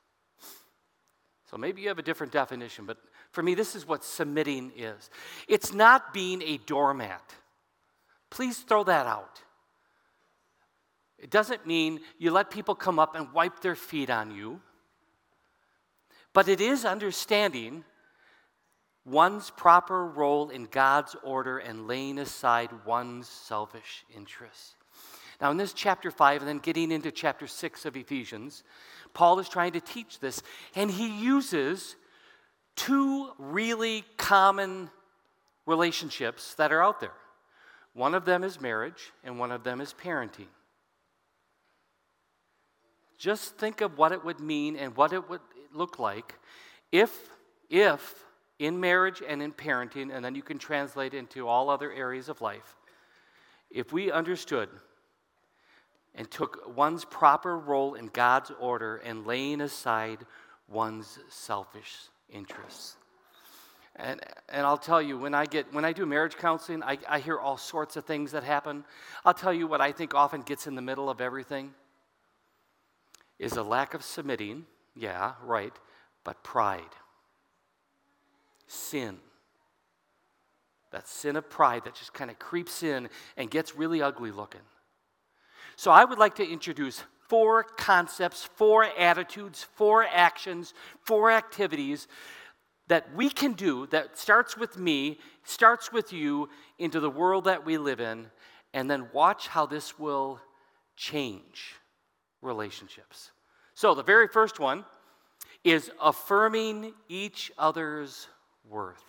[1.49, 2.97] So maybe you have a different definition, but
[3.31, 5.09] for me, this is what submitting is
[5.47, 7.33] it's not being a doormat.
[8.29, 9.41] Please throw that out.
[11.23, 14.59] It doesn't mean you let people come up and wipe their feet on you,
[16.33, 17.85] but it is understanding
[19.05, 24.75] one's proper role in God's order and laying aside one's selfish interests.
[25.39, 28.65] Now, in this chapter 5, and then getting into chapter 6 of Ephesians,
[29.13, 30.43] Paul is trying to teach this,
[30.75, 31.95] and he uses
[32.75, 34.89] two really common
[35.65, 37.13] relationships that are out there.
[37.93, 40.47] One of them is marriage, and one of them is parenting.
[43.23, 45.39] Just think of what it would mean and what it would
[45.71, 46.37] look like
[46.91, 47.29] if,
[47.69, 48.15] if
[48.59, 52.41] in marriage and in parenting, and then you can translate into all other areas of
[52.41, 52.75] life.
[53.71, 54.67] If we understood
[56.13, 60.17] and took one's proper role in God's order and laying aside
[60.67, 61.95] one's selfish
[62.29, 62.97] interests.
[63.95, 64.19] And,
[64.49, 67.39] and I'll tell you, when I, get, when I do marriage counseling, I, I hear
[67.39, 68.83] all sorts of things that happen.
[69.23, 71.73] I'll tell you what I think often gets in the middle of everything
[73.43, 74.65] is a lack of submitting,
[74.95, 75.73] yeah, right,
[76.23, 76.81] but pride.
[78.67, 79.17] Sin.
[80.91, 84.61] That sin of pride that just kind of creeps in and gets really ugly looking.
[85.75, 90.73] So I would like to introduce four concepts, four attitudes, four actions,
[91.03, 92.07] four activities
[92.87, 97.65] that we can do that starts with me, starts with you into the world that
[97.65, 98.27] we live in,
[98.73, 100.39] and then watch how this will
[100.95, 101.75] change
[102.41, 103.31] relationships.
[103.73, 104.85] So, the very first one
[105.63, 108.27] is affirming each other's
[108.69, 109.03] worth.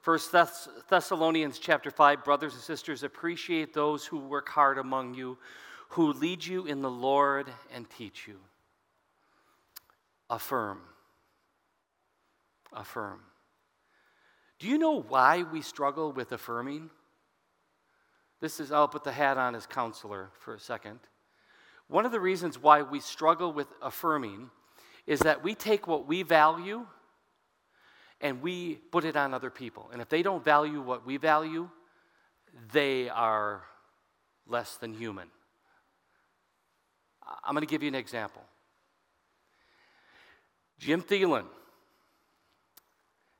[0.00, 5.38] First Thess- Thessalonians chapter 5 brothers and sisters appreciate those who work hard among you
[5.92, 8.40] who lead you in the Lord and teach you.
[10.30, 10.80] Affirm.
[12.72, 13.20] Affirm.
[14.58, 16.88] Do you know why we struggle with affirming?
[18.40, 20.98] This is I'll put the hat on as counselor for a second
[21.92, 24.50] one of the reasons why we struggle with affirming
[25.06, 26.86] is that we take what we value
[28.22, 29.90] and we put it on other people.
[29.92, 31.68] And if they don't value what we value,
[32.72, 33.64] they are
[34.46, 35.28] less than human.
[37.44, 38.42] I'm going to give you an example.
[40.78, 41.44] Jim Thielen,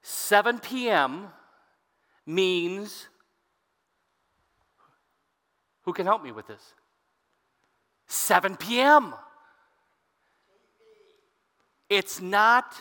[0.02, 1.28] 7 p.m.
[2.26, 3.08] means
[5.84, 6.74] who can help me with this?
[8.12, 9.14] 7 p.m.
[11.88, 12.74] It's not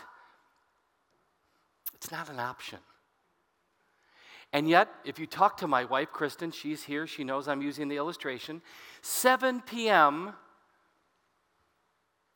[1.96, 2.80] it's not an option.
[4.52, 7.88] And yet, if you talk to my wife, Kristen, she's here, she knows I'm using
[7.88, 8.62] the illustration.
[9.02, 10.34] 7 p.m.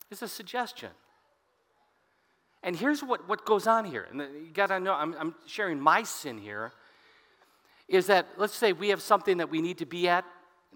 [0.10, 0.92] is a suggestion.
[2.64, 4.08] And here's what, what goes on here.
[4.10, 6.72] And you got to know, I'm, I'm sharing my sin here.
[7.90, 10.24] Is that, let's say we have something that we need to be at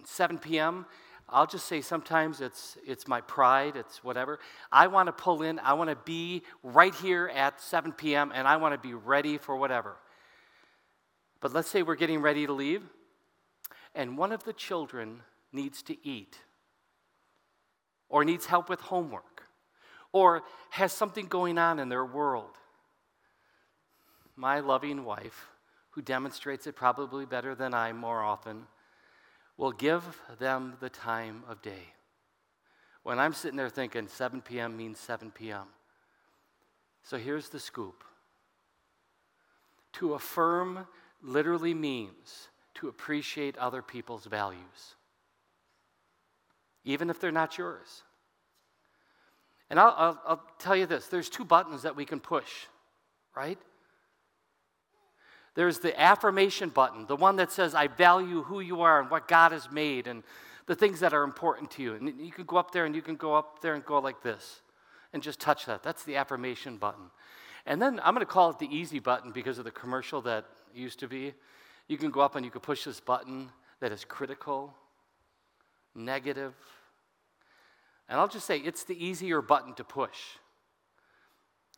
[0.04, 0.86] 7 p.m.
[1.32, 4.40] I'll just say sometimes it's, it's my pride, it's whatever.
[4.72, 8.48] I want to pull in, I want to be right here at 7 p.m., and
[8.48, 9.96] I want to be ready for whatever.
[11.42, 12.84] But let's say we're getting ready to leave,
[13.96, 15.22] and one of the children
[15.52, 16.38] needs to eat,
[18.10, 19.44] or needs help with homework,
[20.12, 22.58] or has something going on in their world.
[24.36, 25.48] My loving wife,
[25.92, 28.68] who demonstrates it probably better than I more often,
[29.60, 31.94] will give them the time of day.
[33.04, 34.78] When I'm sitting there thinking 7 p.m.
[34.78, 35.66] means 7 p.m.
[37.04, 38.06] So here's the scoop
[39.94, 40.88] to affirm
[41.22, 44.96] literally means to appreciate other people's values,
[46.86, 48.04] even if they're not yours.
[49.70, 52.68] And I'll, I'll, I'll, tell you this there's two buttons that we can push,
[53.36, 53.60] right?
[55.60, 59.28] There's the affirmation button, the one that says, I value who you are and what
[59.28, 60.24] God has made and
[60.68, 61.96] the things that are important to you.
[61.96, 64.24] And you can go up there and you can go up there and go like
[64.24, 64.62] this
[65.12, 65.84] and just touch that.
[65.84, 67.12] That's the affirmation button.
[67.66, 70.46] And then I'm going to call it the easy button because of the commercial that
[70.74, 71.34] used to be.
[71.90, 73.50] You can go up and you can push this button
[73.82, 74.74] that is critical,
[75.94, 76.54] negative.
[78.08, 80.38] And I'll just say it's the easier button to push.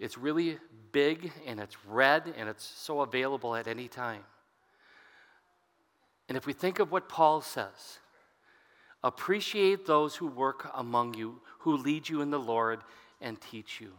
[0.01, 0.57] It's really
[0.91, 4.23] big and it's red and it's so available at any time.
[6.27, 7.99] And if we think of what Paul says,
[9.03, 12.79] appreciate those who work among you, who lead you in the Lord
[13.21, 13.91] and teach you.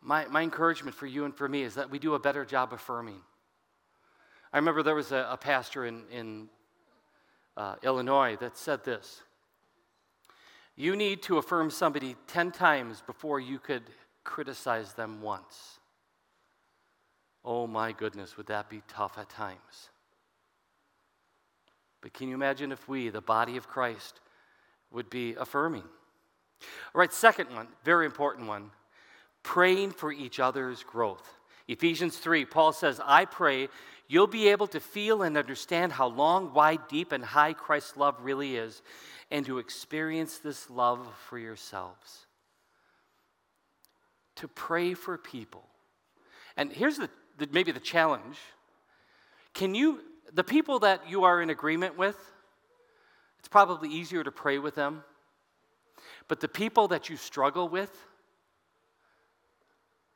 [0.00, 2.72] My, my encouragement for you and for me is that we do a better job
[2.72, 3.20] affirming.
[4.52, 6.48] I remember there was a, a pastor in, in
[7.56, 9.22] uh, Illinois that said this
[10.76, 13.82] you need to affirm somebody 10 times before you could
[14.24, 15.78] criticize them once.
[17.44, 19.90] Oh my goodness, would that be tough at times?
[22.00, 24.20] But can you imagine if we, the body of Christ,
[24.90, 25.84] would be affirming?
[26.94, 28.70] All right, second one, very important one
[29.42, 31.38] praying for each other's growth.
[31.68, 33.68] Ephesians 3, Paul says, I pray
[34.08, 38.16] you'll be able to feel and understand how long, wide, deep, and high Christ's love
[38.20, 38.82] really is,
[39.30, 42.26] and to experience this love for yourselves.
[44.36, 45.64] To pray for people.
[46.56, 47.08] And here's the,
[47.38, 48.36] the, maybe the challenge.
[49.54, 50.00] Can you,
[50.32, 52.16] the people that you are in agreement with,
[53.38, 55.04] it's probably easier to pray with them.
[56.28, 57.90] But the people that you struggle with,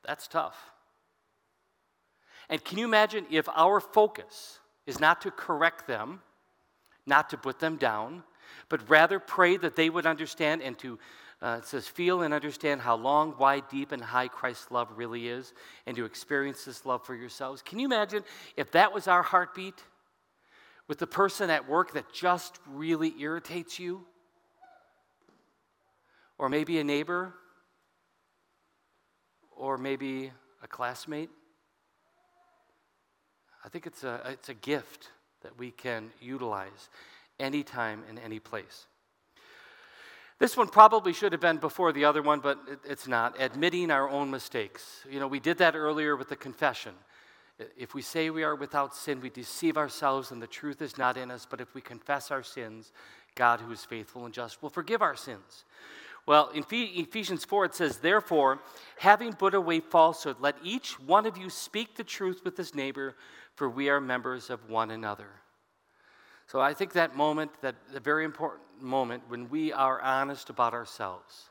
[0.05, 0.55] that's tough.
[2.49, 6.21] And can you imagine if our focus is not to correct them,
[7.05, 8.23] not to put them down,
[8.69, 10.97] but rather pray that they would understand and to,
[11.41, 15.27] uh, it says, feel and understand how long, wide, deep, and high Christ's love really
[15.27, 15.53] is,
[15.85, 17.61] and to experience this love for yourselves.
[17.61, 18.23] Can you imagine
[18.55, 19.83] if that was our heartbeat
[20.87, 24.05] with the person at work that just really irritates you?
[26.37, 27.33] or maybe a neighbor,
[29.55, 30.31] or maybe
[30.61, 31.29] a classmate.
[33.67, 35.09] I think it's a, it's a gift
[35.43, 36.87] that we can utilize
[37.37, 38.85] anytime in any place.
[40.39, 43.35] This one probably should have been before the other one, but it, it's not.
[43.41, 45.01] Admitting our own mistakes.
[45.11, 46.93] You know, we did that earlier with the confession.
[47.77, 51.17] If we say we are without sin, we deceive ourselves and the truth is not
[51.17, 51.45] in us.
[51.49, 52.93] But if we confess our sins,
[53.35, 55.65] God, who is faithful and just, will forgive our sins.
[56.27, 58.59] Well, in Ephesians 4, it says, Therefore,
[58.97, 63.15] having put away falsehood, let each one of you speak the truth with his neighbor,
[63.55, 65.29] for we are members of one another.
[66.47, 70.73] So I think that moment, that the very important moment when we are honest about
[70.73, 71.49] ourselves,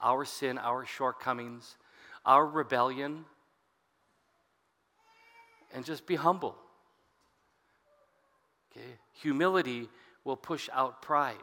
[0.00, 1.76] our sin, our shortcomings,
[2.24, 3.26] our rebellion,
[5.74, 6.56] and just be humble.
[8.72, 8.88] Okay?
[9.20, 9.90] Humility
[10.24, 11.36] will push out pride.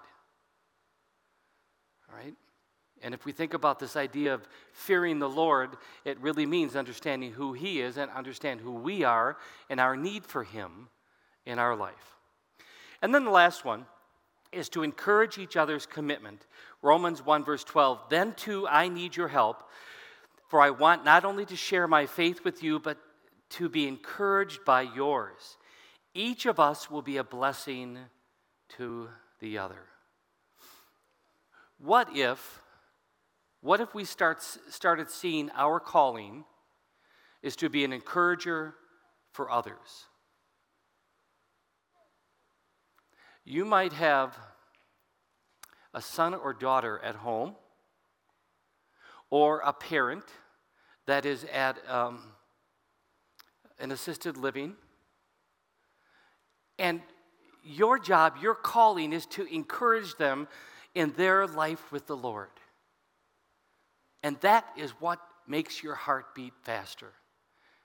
[2.10, 2.34] All right?
[3.02, 7.32] And if we think about this idea of fearing the Lord, it really means understanding
[7.32, 9.38] who He is and understand who we are
[9.70, 10.88] and our need for Him
[11.46, 12.16] in our life.
[13.02, 13.86] And then the last one
[14.52, 16.48] is to encourage each other's commitment.
[16.82, 18.10] Romans 1, verse 12.
[18.10, 19.70] Then too, I need your help,
[20.48, 22.98] for I want not only to share my faith with you, but
[23.50, 25.58] to be encouraged by yours.
[26.14, 28.00] Each of us will be a blessing
[28.78, 29.82] to the other.
[31.78, 32.62] What if,
[33.66, 36.46] what if we start, started seeing our calling
[37.42, 38.76] is to be an encourager
[39.32, 40.06] for others?
[43.44, 44.38] You might have
[45.96, 47.56] a son or daughter at home,
[49.32, 50.26] or a parent
[51.08, 52.20] that is at um,
[53.80, 54.76] an assisted living.
[56.78, 57.02] And
[57.64, 60.48] your job, your calling is to encourage them
[60.94, 62.50] in their life with the Lord.
[64.26, 67.14] And that is what makes your heart beat faster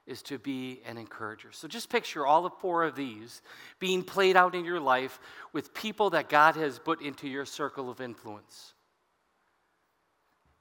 [0.07, 1.51] is to be an encourager.
[1.53, 3.43] So just picture all the four of these
[3.79, 5.21] being played out in your life
[5.53, 8.73] with people that God has put into your circle of influence.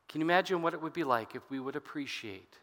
[0.10, 2.58] Can you imagine what it would be like if we would appreciate,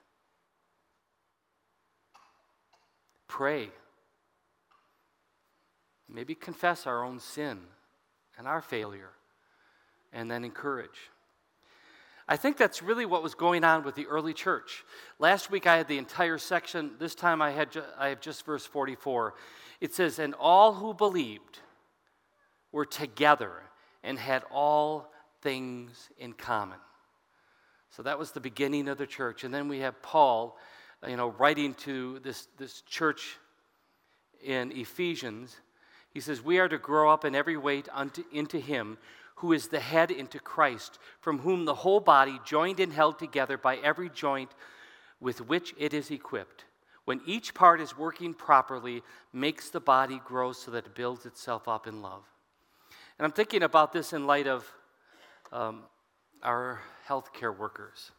[3.28, 3.70] pray,
[6.06, 7.60] maybe confess our own sin
[8.36, 9.12] and our failure,
[10.12, 11.08] and then encourage?
[12.28, 14.84] I think that's really what was going on with the early church.
[15.18, 16.92] Last week I had the entire section.
[16.98, 19.34] This time I, had ju- I have just verse 44.
[19.80, 21.60] It says, And all who believed
[22.72, 23.62] were together
[24.02, 26.78] and had all things in common.
[27.90, 29.44] So that was the beginning of the church.
[29.44, 30.58] And then we have Paul,
[31.04, 33.38] uh, you know, writing to this, this church
[34.42, 35.56] in Ephesians.
[36.10, 38.98] He says, We are to grow up in every way unto, into him
[39.36, 43.58] who is the head into Christ, from whom the whole body, joined and held together
[43.58, 44.50] by every joint
[45.20, 46.64] with which it is equipped,
[47.04, 51.68] when each part is working properly, makes the body grow so that it builds itself
[51.68, 52.24] up in love.
[53.18, 54.70] And I'm thinking about this in light of
[55.52, 55.82] um,
[56.42, 58.10] our healthcare workers.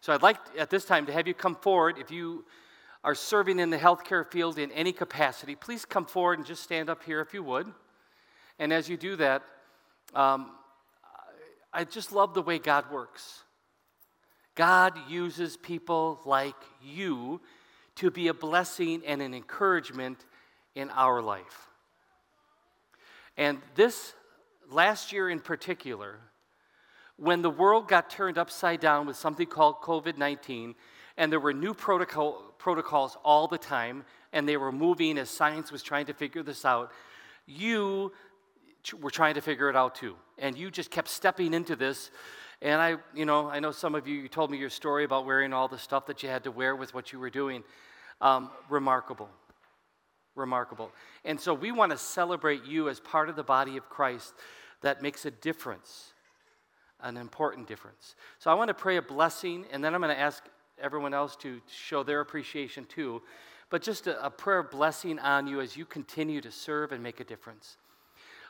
[0.00, 1.96] So I'd like at this time to have you come forward.
[1.98, 2.44] If you
[3.02, 6.90] are serving in the healthcare field in any capacity, please come forward and just stand
[6.90, 7.66] up here if you would.
[8.58, 9.42] And as you do that,
[10.14, 10.50] um,
[11.72, 13.44] I just love the way God works.
[14.54, 17.40] God uses people like you
[17.96, 20.24] to be a blessing and an encouragement
[20.74, 21.68] in our life.
[23.36, 24.14] And this
[24.70, 26.18] last year in particular,
[27.16, 30.74] when the world got turned upside down with something called COVID 19,
[31.16, 35.70] and there were new protocol, protocols all the time, and they were moving as science
[35.70, 36.92] was trying to figure this out,
[37.46, 38.12] you
[39.00, 40.16] were trying to figure it out too.
[40.38, 42.10] And you just kept stepping into this.
[42.62, 45.24] And I, you know, I know some of you, you told me your story about
[45.26, 47.62] wearing all the stuff that you had to wear with what you were doing.
[48.20, 49.28] Um, remarkable.
[50.34, 50.92] Remarkable.
[51.24, 54.34] And so we want to celebrate you as part of the body of Christ
[54.82, 56.12] that makes a difference,
[57.00, 58.14] an important difference.
[58.38, 60.44] So I want to pray a blessing, and then I'm going to ask
[60.80, 63.22] everyone else to show their appreciation too.
[63.70, 67.20] But just a, a prayer blessing on you as you continue to serve and make
[67.20, 67.76] a difference.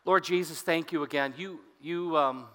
[0.04, 1.34] Lord Jesus, thank you again.
[1.36, 2.46] You, you, um,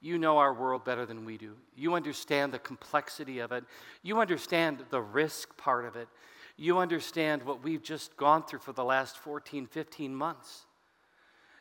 [0.00, 1.56] you know our world better than we do.
[1.76, 3.64] You understand the complexity of it.
[4.02, 6.08] You understand the risk part of it.
[6.56, 10.66] You understand what we've just gone through for the last 14, 15 months.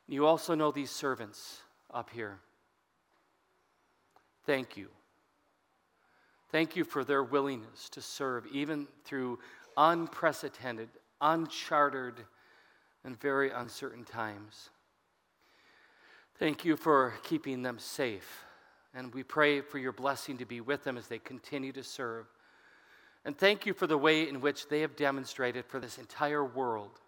[0.07, 1.61] You also know these servants
[1.93, 2.39] up here.
[4.45, 4.89] Thank you.
[6.51, 9.39] Thank you for their willingness to serve, even through
[9.77, 10.89] unprecedented,
[11.21, 12.25] unchartered,
[13.05, 14.69] and very uncertain times.
[16.41, 18.43] Thank you for keeping them safe
[18.95, 22.25] And we pray for your blessing to be with them as they continue to serve.
[23.23, 26.99] And thank you for the way in which they have demonstrated for this entire world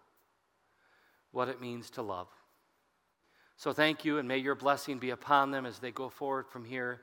[1.32, 2.28] what it means to love.
[3.56, 6.64] So thank you, and may your blessing be upon them as they go forward from
[6.64, 7.00] here,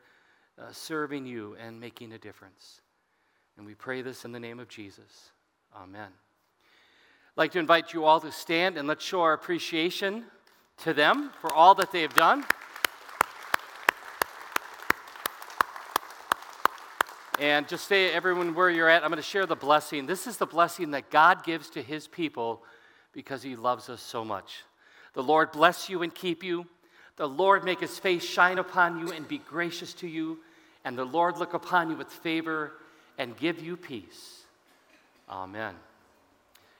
[0.57, 2.79] uh, serving you and making a difference.
[3.57, 5.31] And we pray this in the name of Jesus.
[5.75, 6.07] Amen.
[6.07, 10.23] I'd like to invite you all to stand and let's show our appreciation
[10.81, 12.43] to them for all that they have done.
[17.39, 19.03] And just stay, everyone, where you're at.
[19.03, 20.05] I'm going to share the blessing.
[20.05, 22.61] This is the blessing that God gives to his people
[23.13, 24.63] because he loves us so much.
[25.13, 26.67] The Lord bless you and keep you.
[27.17, 30.39] The Lord make his face shine upon you and be gracious to you.
[30.85, 32.73] And the Lord look upon you with favor
[33.17, 34.43] and give you peace.
[35.29, 35.75] Amen.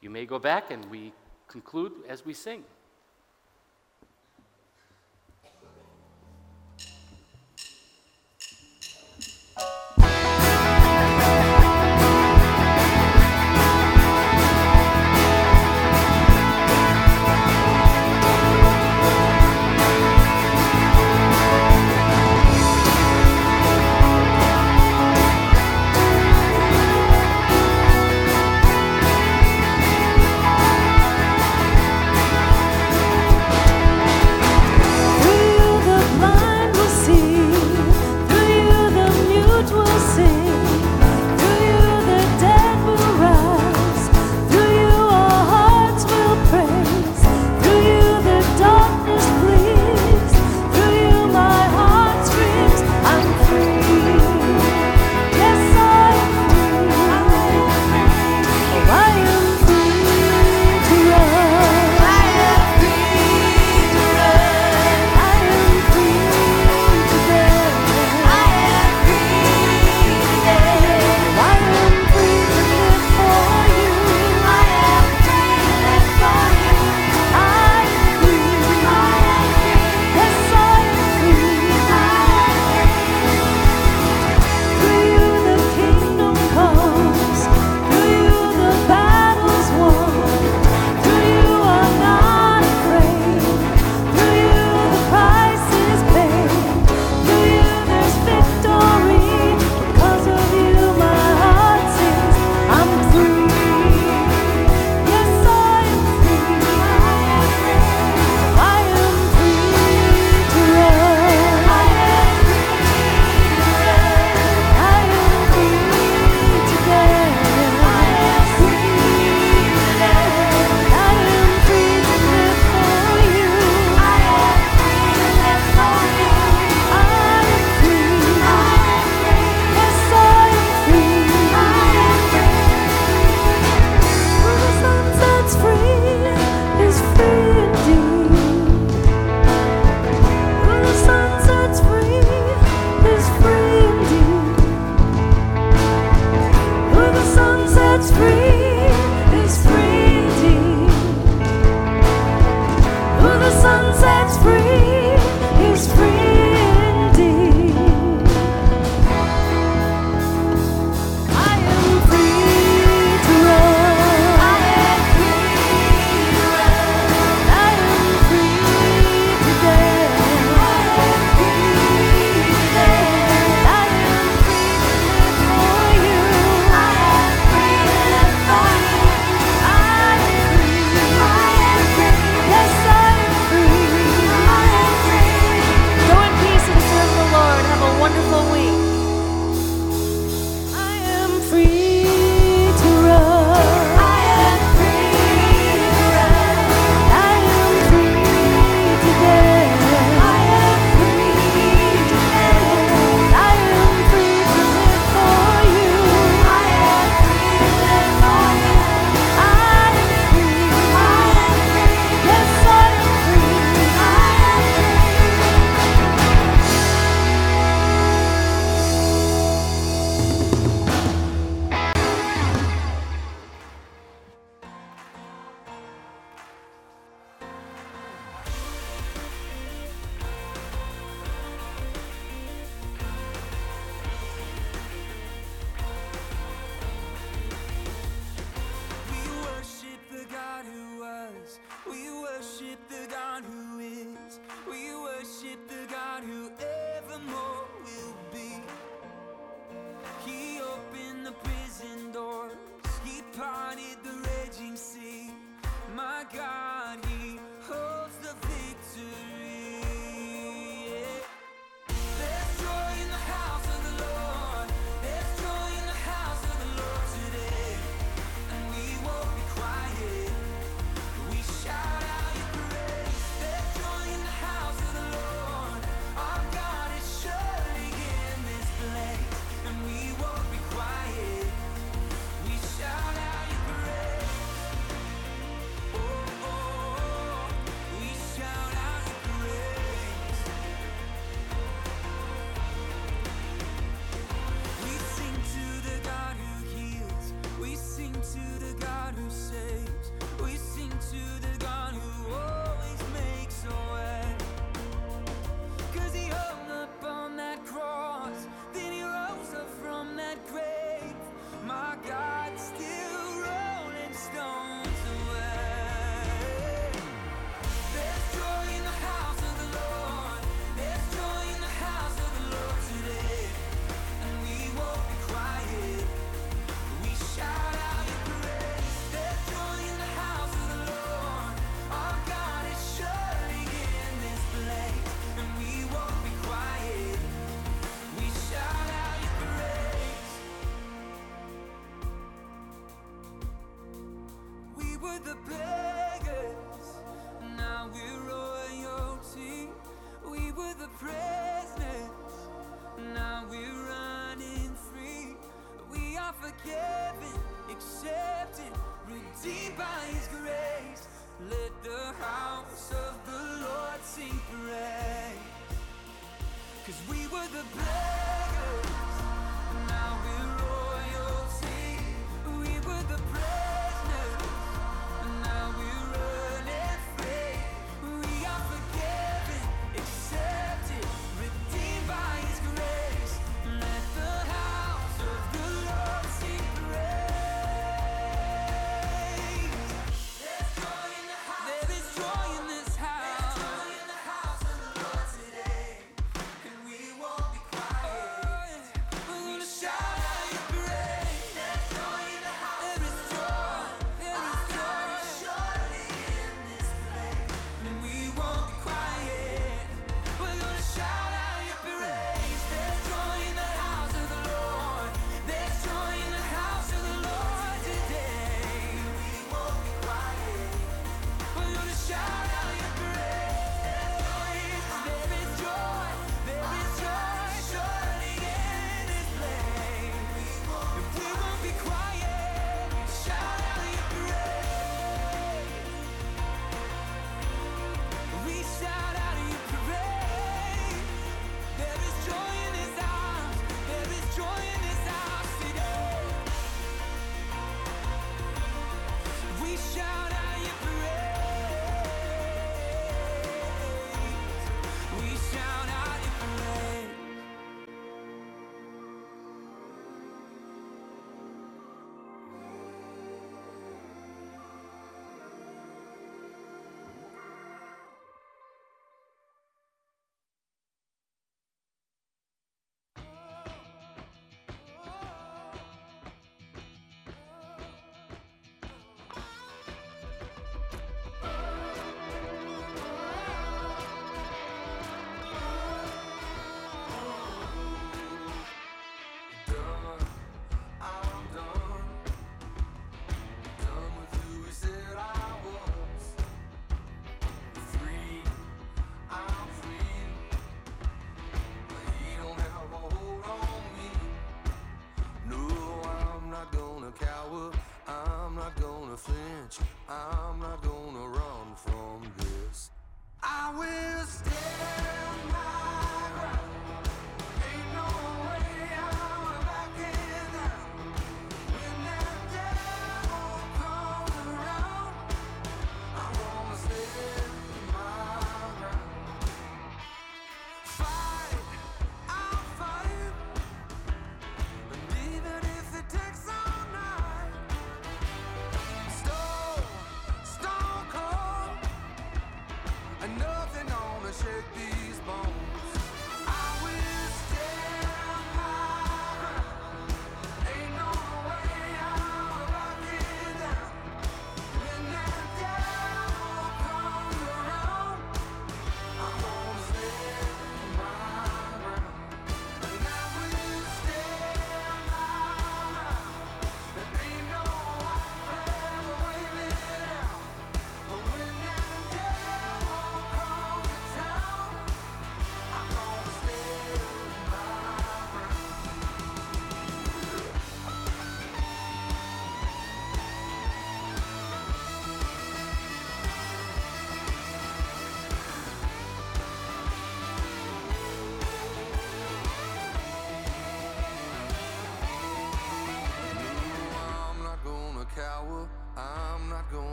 [0.00, 1.12] You may go back and we
[1.48, 2.62] conclude as we sing.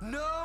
[0.00, 0.37] No,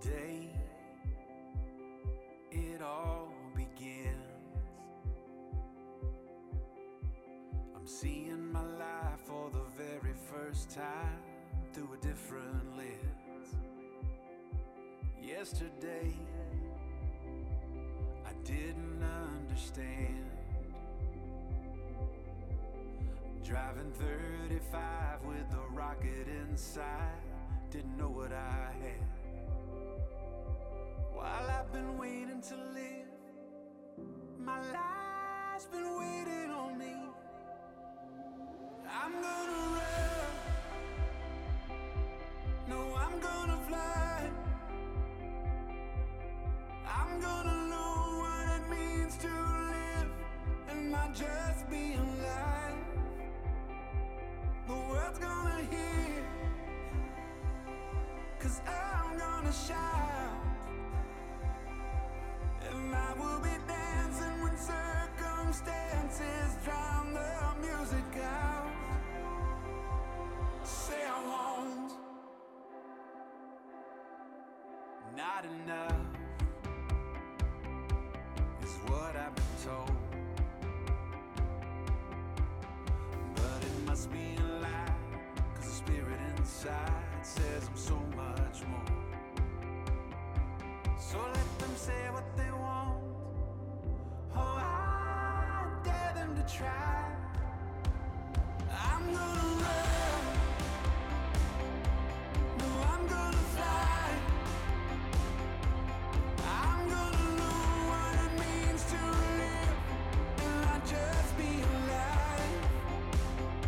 [0.00, 0.48] Today,
[2.50, 4.18] it all begins.
[7.76, 11.20] I'm seeing my life for the very first time
[11.72, 13.54] through a different lens.
[15.22, 16.12] Yesterday,
[18.26, 20.24] I didn't understand.
[23.44, 27.20] Driving 35 with a rocket inside,
[27.70, 29.13] didn't know what I had.
[31.72, 33.08] Been waiting to live,
[34.38, 36.94] my life's been waiting on me.
[38.88, 39.43] I'm gonna
[96.46, 97.03] try.